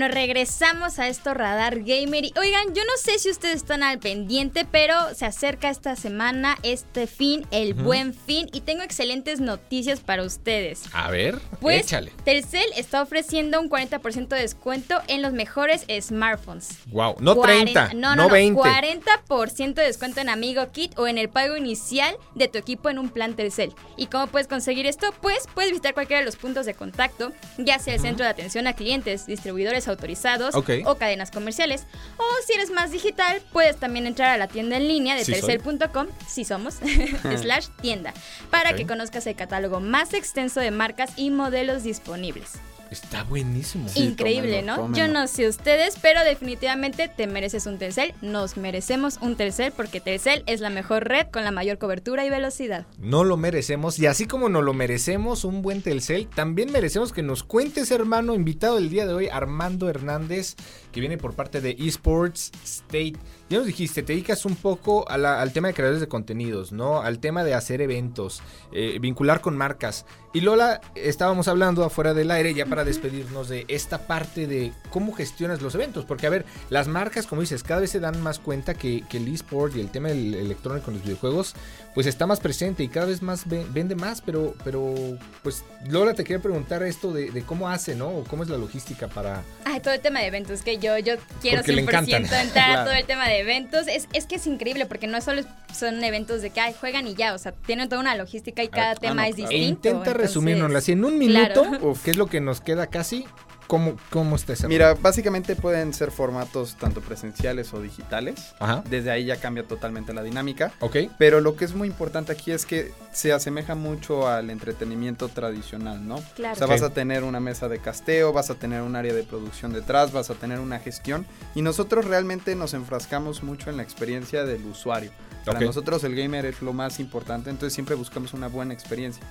Bueno, 0.00 0.14
regresamos 0.14 0.98
a 0.98 1.08
esto 1.08 1.34
Radar 1.34 1.80
Gamer. 1.80 2.24
Y, 2.24 2.32
oigan, 2.38 2.74
yo 2.74 2.82
no 2.84 2.92
sé 2.96 3.18
si 3.18 3.28
ustedes 3.28 3.56
están 3.56 3.82
al 3.82 3.98
pendiente, 3.98 4.64
pero 4.64 4.94
se 5.14 5.26
acerca 5.26 5.68
esta 5.68 5.94
semana, 5.94 6.56
este 6.62 7.06
fin, 7.06 7.46
el 7.50 7.74
buen 7.74 8.14
fin, 8.14 8.48
y 8.54 8.62
tengo 8.62 8.82
excelentes 8.82 9.40
noticias 9.40 10.00
para 10.00 10.22
ustedes. 10.22 10.84
A 10.94 11.10
ver, 11.10 11.38
pues, 11.60 11.82
échale. 11.82 12.12
Telcel 12.24 12.64
está 12.76 13.02
ofreciendo 13.02 13.60
un 13.60 13.68
40% 13.68 14.28
de 14.28 14.40
descuento 14.40 15.02
en 15.06 15.20
los 15.20 15.34
mejores 15.34 15.84
smartphones. 16.00 16.78
Wow, 16.86 17.16
no 17.20 17.38
30, 17.38 17.92
no, 17.92 18.16
no, 18.16 18.22
no 18.24 18.28
20. 18.30 18.58
40% 18.58 19.74
de 19.74 19.82
descuento 19.82 20.22
en 20.22 20.30
Amigo 20.30 20.72
Kit 20.72 20.98
o 20.98 21.08
en 21.08 21.18
el 21.18 21.28
pago 21.28 21.58
inicial 21.58 22.16
de 22.34 22.48
tu 22.48 22.56
equipo 22.56 22.88
en 22.88 22.98
un 22.98 23.10
plan 23.10 23.34
Telcel. 23.34 23.74
¿Y 23.98 24.06
cómo 24.06 24.28
puedes 24.28 24.48
conseguir 24.48 24.86
esto? 24.86 25.12
Pues 25.20 25.46
puedes 25.52 25.72
visitar 25.72 25.92
cualquiera 25.92 26.20
de 26.20 26.24
los 26.24 26.36
puntos 26.36 26.64
de 26.64 26.72
contacto, 26.72 27.32
ya 27.58 27.78
sea 27.78 27.92
el 27.92 28.00
centro 28.00 28.24
de 28.24 28.30
atención 28.30 28.66
a 28.66 28.72
clientes, 28.72 29.26
distribuidores 29.26 29.89
autorizados 29.90 30.54
o 30.54 30.94
cadenas 30.96 31.30
comerciales. 31.30 31.86
O 32.16 32.24
si 32.46 32.54
eres 32.54 32.70
más 32.70 32.90
digital, 32.90 33.42
puedes 33.52 33.76
también 33.76 34.06
entrar 34.06 34.30
a 34.30 34.38
la 34.38 34.48
tienda 34.48 34.76
en 34.76 34.88
línea 34.88 35.14
de 35.14 35.24
tercel.com, 35.24 36.06
si 36.26 36.44
somos, 36.44 36.78
slash 37.36 37.68
tienda, 37.80 38.14
para 38.50 38.74
que 38.74 38.86
conozcas 38.86 39.26
el 39.26 39.36
catálogo 39.36 39.80
más 39.80 40.14
extenso 40.14 40.60
de 40.60 40.70
marcas 40.70 41.12
y 41.16 41.30
modelos 41.30 41.82
disponibles. 41.82 42.60
Está 42.90 43.22
buenísimo. 43.22 43.86
Increíble, 43.94 44.62
¿no? 44.62 44.92
Yo 44.92 45.06
no 45.06 45.26
sé 45.28 45.48
ustedes, 45.48 45.96
pero 46.02 46.24
definitivamente 46.24 47.08
te 47.08 47.26
mereces 47.26 47.66
un 47.66 47.78
Telcel. 47.78 48.14
Nos 48.20 48.56
merecemos 48.56 49.18
un 49.20 49.36
Telcel 49.36 49.72
porque 49.72 50.00
Telcel 50.00 50.42
es 50.46 50.60
la 50.60 50.70
mejor 50.70 51.06
red 51.06 51.28
con 51.28 51.44
la 51.44 51.52
mayor 51.52 51.78
cobertura 51.78 52.24
y 52.24 52.30
velocidad. 52.30 52.86
No 52.98 53.22
lo 53.22 53.36
merecemos 53.36 53.98
y 53.98 54.06
así 54.06 54.26
como 54.26 54.48
no 54.48 54.60
lo 54.60 54.74
merecemos 54.74 55.44
un 55.44 55.62
buen 55.62 55.82
Telcel, 55.82 56.28
también 56.28 56.72
merecemos 56.72 57.12
que 57.12 57.22
nos 57.22 57.44
cuentes, 57.44 57.90
hermano, 57.90 58.34
invitado 58.34 58.78
el 58.78 58.90
día 58.90 59.06
de 59.06 59.14
hoy, 59.14 59.28
Armando 59.28 59.88
Hernández, 59.88 60.56
que 60.92 61.00
viene 61.00 61.18
por 61.18 61.34
parte 61.34 61.60
de 61.60 61.76
Esports 61.78 62.52
State. 62.64 63.14
Ya 63.48 63.58
nos 63.58 63.66
dijiste, 63.66 64.02
te 64.02 64.12
dedicas 64.12 64.44
un 64.44 64.56
poco 64.56 65.08
al 65.08 65.52
tema 65.52 65.68
de 65.68 65.74
creadores 65.74 66.00
de 66.00 66.08
contenidos, 66.08 66.72
¿no? 66.72 67.00
Al 67.00 67.18
tema 67.18 67.42
de 67.42 67.54
hacer 67.54 67.80
eventos, 67.80 68.42
eh, 68.72 68.98
vincular 69.00 69.40
con 69.40 69.56
marcas. 69.56 70.06
Y 70.32 70.42
Lola, 70.42 70.80
estábamos 70.94 71.48
hablando 71.48 71.82
afuera 71.82 72.14
del 72.14 72.30
aire 72.30 72.54
ya 72.54 72.64
para 72.64 72.84
despedirnos 72.84 73.48
de 73.48 73.64
esta 73.66 74.06
parte 74.06 74.46
de 74.46 74.72
cómo 74.90 75.12
gestionas 75.12 75.60
los 75.60 75.74
eventos. 75.74 76.04
Porque, 76.04 76.28
a 76.28 76.30
ver, 76.30 76.44
las 76.68 76.86
marcas, 76.86 77.26
como 77.26 77.40
dices, 77.40 77.64
cada 77.64 77.80
vez 77.80 77.90
se 77.90 77.98
dan 77.98 78.22
más 78.22 78.38
cuenta 78.38 78.74
que, 78.74 79.02
el 79.10 79.26
eSport 79.26 79.74
y 79.74 79.80
el 79.80 79.90
tema 79.90 80.10
del 80.10 80.34
electrónico 80.34 80.90
en 80.90 80.98
los 80.98 81.04
videojuegos, 81.04 81.56
pues 81.94 82.06
está 82.06 82.28
más 82.28 82.38
presente 82.38 82.84
y 82.84 82.88
cada 82.88 83.06
vez 83.06 83.22
más 83.22 83.44
vende 83.48 83.96
más. 83.96 84.20
Pero, 84.20 84.54
pero, 84.62 84.94
pues, 85.42 85.64
Lola, 85.88 86.14
te 86.14 86.22
quería 86.22 86.40
preguntar 86.40 86.84
esto 86.84 87.12
de, 87.12 87.42
cómo 87.44 87.68
hace, 87.68 87.96
¿no? 87.96 88.08
O 88.10 88.22
cómo 88.22 88.44
es 88.44 88.48
la 88.48 88.56
logística 88.56 89.08
para... 89.08 89.42
Ay, 89.64 89.80
todo 89.80 89.94
el 89.94 90.00
tema 90.00 90.20
de 90.20 90.26
eventos, 90.26 90.62
que 90.62 90.78
yo, 90.80 90.98
yo 90.98 91.14
quiero 91.40 91.62
100% 91.62 92.40
entrar 92.40 92.78
a 92.78 92.84
todo 92.84 92.94
el 92.94 93.04
tema 93.06 93.28
de 93.28 93.40
eventos. 93.40 93.86
Es, 93.88 94.08
es 94.12 94.26
que 94.26 94.36
es 94.36 94.46
increíble 94.46 94.86
porque 94.86 95.06
no 95.06 95.20
solo 95.20 95.42
son 95.72 96.02
eventos 96.02 96.42
de 96.42 96.50
que 96.50 96.60
juegan 96.72 97.06
y 97.06 97.14
ya, 97.14 97.34
o 97.34 97.38
sea, 97.38 97.52
tienen 97.52 97.88
toda 97.88 98.00
una 98.00 98.14
logística 98.16 98.62
y 98.62 98.68
cada 98.68 98.94
tema 98.94 99.28
es 99.28 99.36
distinto. 99.36 99.62
E 99.62 99.68
intenta 99.68 100.12
resumirnos 100.12 100.74
así 100.74 100.92
en 100.92 101.04
un 101.04 101.18
minuto, 101.18 101.94
que 102.04 102.10
es 102.10 102.16
lo 102.16 102.26
que 102.26 102.40
nos 102.40 102.60
queda 102.60 102.88
casi. 102.88 103.26
¿Cómo, 103.70 103.94
cómo 104.10 104.34
está 104.34 104.54
ese 104.54 104.66
Mira, 104.66 104.94
básicamente 104.94 105.54
pueden 105.54 105.94
ser 105.94 106.10
formatos 106.10 106.74
tanto 106.74 107.00
presenciales 107.00 107.72
o 107.72 107.80
digitales. 107.80 108.52
Ajá. 108.58 108.82
Desde 108.90 109.12
ahí 109.12 109.26
ya 109.26 109.36
cambia 109.36 109.62
totalmente 109.62 110.12
la 110.12 110.24
dinámica. 110.24 110.72
Ok. 110.80 110.96
Pero 111.18 111.40
lo 111.40 111.54
que 111.54 111.66
es 111.66 111.74
muy 111.76 111.86
importante 111.86 112.32
aquí 112.32 112.50
es 112.50 112.66
que 112.66 112.92
se 113.12 113.32
asemeja 113.32 113.76
mucho 113.76 114.26
al 114.26 114.50
entretenimiento 114.50 115.28
tradicional, 115.28 116.04
¿no? 116.04 116.20
Claro. 116.34 116.54
O 116.54 116.58
sea, 116.58 116.66
vas 116.66 116.82
a 116.82 116.90
tener 116.90 117.22
una 117.22 117.38
mesa 117.38 117.68
de 117.68 117.78
casteo, 117.78 118.32
vas 118.32 118.50
a 118.50 118.56
tener 118.56 118.82
un 118.82 118.96
área 118.96 119.14
de 119.14 119.22
producción 119.22 119.72
detrás, 119.72 120.10
vas 120.10 120.30
a 120.30 120.34
tener 120.34 120.58
una 120.58 120.80
gestión. 120.80 121.24
Y 121.54 121.62
nosotros 121.62 122.06
realmente 122.06 122.56
nos 122.56 122.74
enfrascamos 122.74 123.44
mucho 123.44 123.70
en 123.70 123.76
la 123.76 123.84
experiencia 123.84 124.42
del 124.42 124.64
usuario. 124.66 125.12
Para 125.44 125.60
nosotros 125.60 126.02
el 126.04 126.16
gamer 126.16 126.44
es 126.44 126.60
lo 126.60 126.72
más 126.72 127.00
importante, 127.00 127.50
entonces 127.50 127.72
siempre 127.72 127.94
buscamos 127.94 128.34
una 128.34 128.48
buena 128.48 128.74
experiencia. 128.74 129.22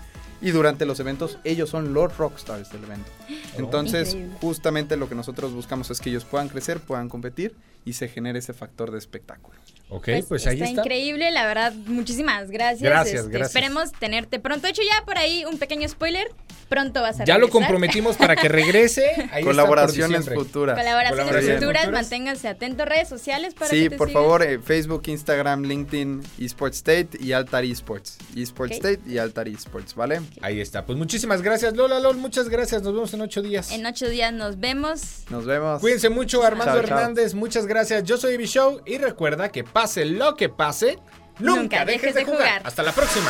Y 0.42 0.52
durante 0.52 0.86
los 0.86 1.00
eventos, 1.00 1.38
ellos 1.44 1.70
son 1.70 1.94
los 1.94 2.18
rockstars 2.18 2.72
del 2.72 2.84
evento. 2.84 3.12
Oh. 3.28 3.60
Entonces, 3.60 4.16
justamente 4.40 4.96
lo 4.96 5.10
que 5.10 5.16
nosotros 5.16 5.52
buscamos 5.52 5.92
es 5.92 6.00
que 6.00 6.10
ellos 6.10 6.26
puedan 6.26 6.48
crecer, 6.50 6.80
puedan 6.80 7.10
competir 7.10 7.56
y 7.86 7.94
se 7.94 8.08
genere 8.08 8.40
ese 8.40 8.54
factor 8.54 8.92
de 8.92 8.98
espectáculo. 8.98 9.58
Ok, 9.90 10.06
pues, 10.06 10.26
pues 10.26 10.48
ahí 10.48 10.56
está. 10.56 10.70
Está 10.70 10.82
increíble, 10.82 11.32
la 11.32 11.46
verdad. 11.46 11.74
Muchísimas 11.74 12.52
gracias. 12.52 12.82
Gracias, 12.82 13.22
este, 13.22 13.32
gracias. 13.32 13.48
Esperemos 13.48 13.92
tenerte 13.94 14.40
pronto. 14.40 14.68
Hecho 14.68 14.84
ya 14.84 15.04
por 15.06 15.18
ahí 15.18 15.46
un 15.46 15.58
pequeño 15.58 15.88
spoiler. 15.90 16.28
Pronto 16.70 17.02
vas 17.02 17.20
a 17.20 17.26
Ya 17.26 17.40
lo 17.40 17.50
comprometimos 17.50 18.16
para 18.16 18.36
que 18.36 18.48
regrese. 18.48 19.30
Colaboraciones 19.44 20.30
futuras. 20.30 20.78
Colaboraciones, 20.78 21.56
futuras. 21.56 21.92
Manténganse 21.92 22.48
atentos. 22.48 22.88
Redes 22.88 23.10
sociales 23.10 23.56
para 23.56 23.72
Sí, 23.72 23.90
que 23.90 23.98
por 23.98 24.12
favor, 24.12 24.44
eh, 24.44 24.60
Facebook, 24.60 25.04
Instagram, 25.08 25.64
LinkedIn, 25.64 26.22
Esports 26.40 26.78
State 26.78 27.10
y 27.20 27.32
Altar 27.34 27.66
Esports. 27.66 28.18
Esports 28.36 28.76
State 28.76 29.02
y 29.08 29.18
Altar 29.18 29.48
Esports, 29.48 29.96
¿vale? 29.96 30.22
Ahí 30.42 30.62
está. 30.62 30.86
Pues 30.86 30.98
muchísimas 30.98 31.42
gracias, 31.42 31.76
Lola 31.76 32.00
Lol. 32.00 32.18
Muchas 32.18 32.50
gracias. 32.50 32.84
Nos 32.84 32.94
vemos 32.94 33.14
en 33.14 33.22
ocho 33.22 33.42
días. 33.42 33.72
En 33.72 33.86
ocho 33.86 34.08
días 34.08 34.32
nos 34.32 34.60
vemos. 34.60 35.24
Nos 35.30 35.46
vemos. 35.46 35.82
Cuídense 35.82 36.10
mucho, 36.10 36.44
Armando 36.44 36.78
Hernández. 36.78 37.34
Muchas 37.34 37.66
gracias. 37.66 38.04
Yo 38.04 38.18
soy 38.18 38.36
Ivy 38.36 38.46
Show 38.46 38.82
y 38.86 39.00
recuerda 39.00 39.50
que 39.50 39.64
pase 39.64 40.06
lo 40.06 40.36
que 40.36 40.50
pase, 40.50 41.00
nunca, 41.40 41.86
dejes, 41.86 42.14
de, 42.14 42.26
jugar. 42.26 42.62
Hasta 42.64 42.84
la 42.84 42.92
próxima. 42.92 43.30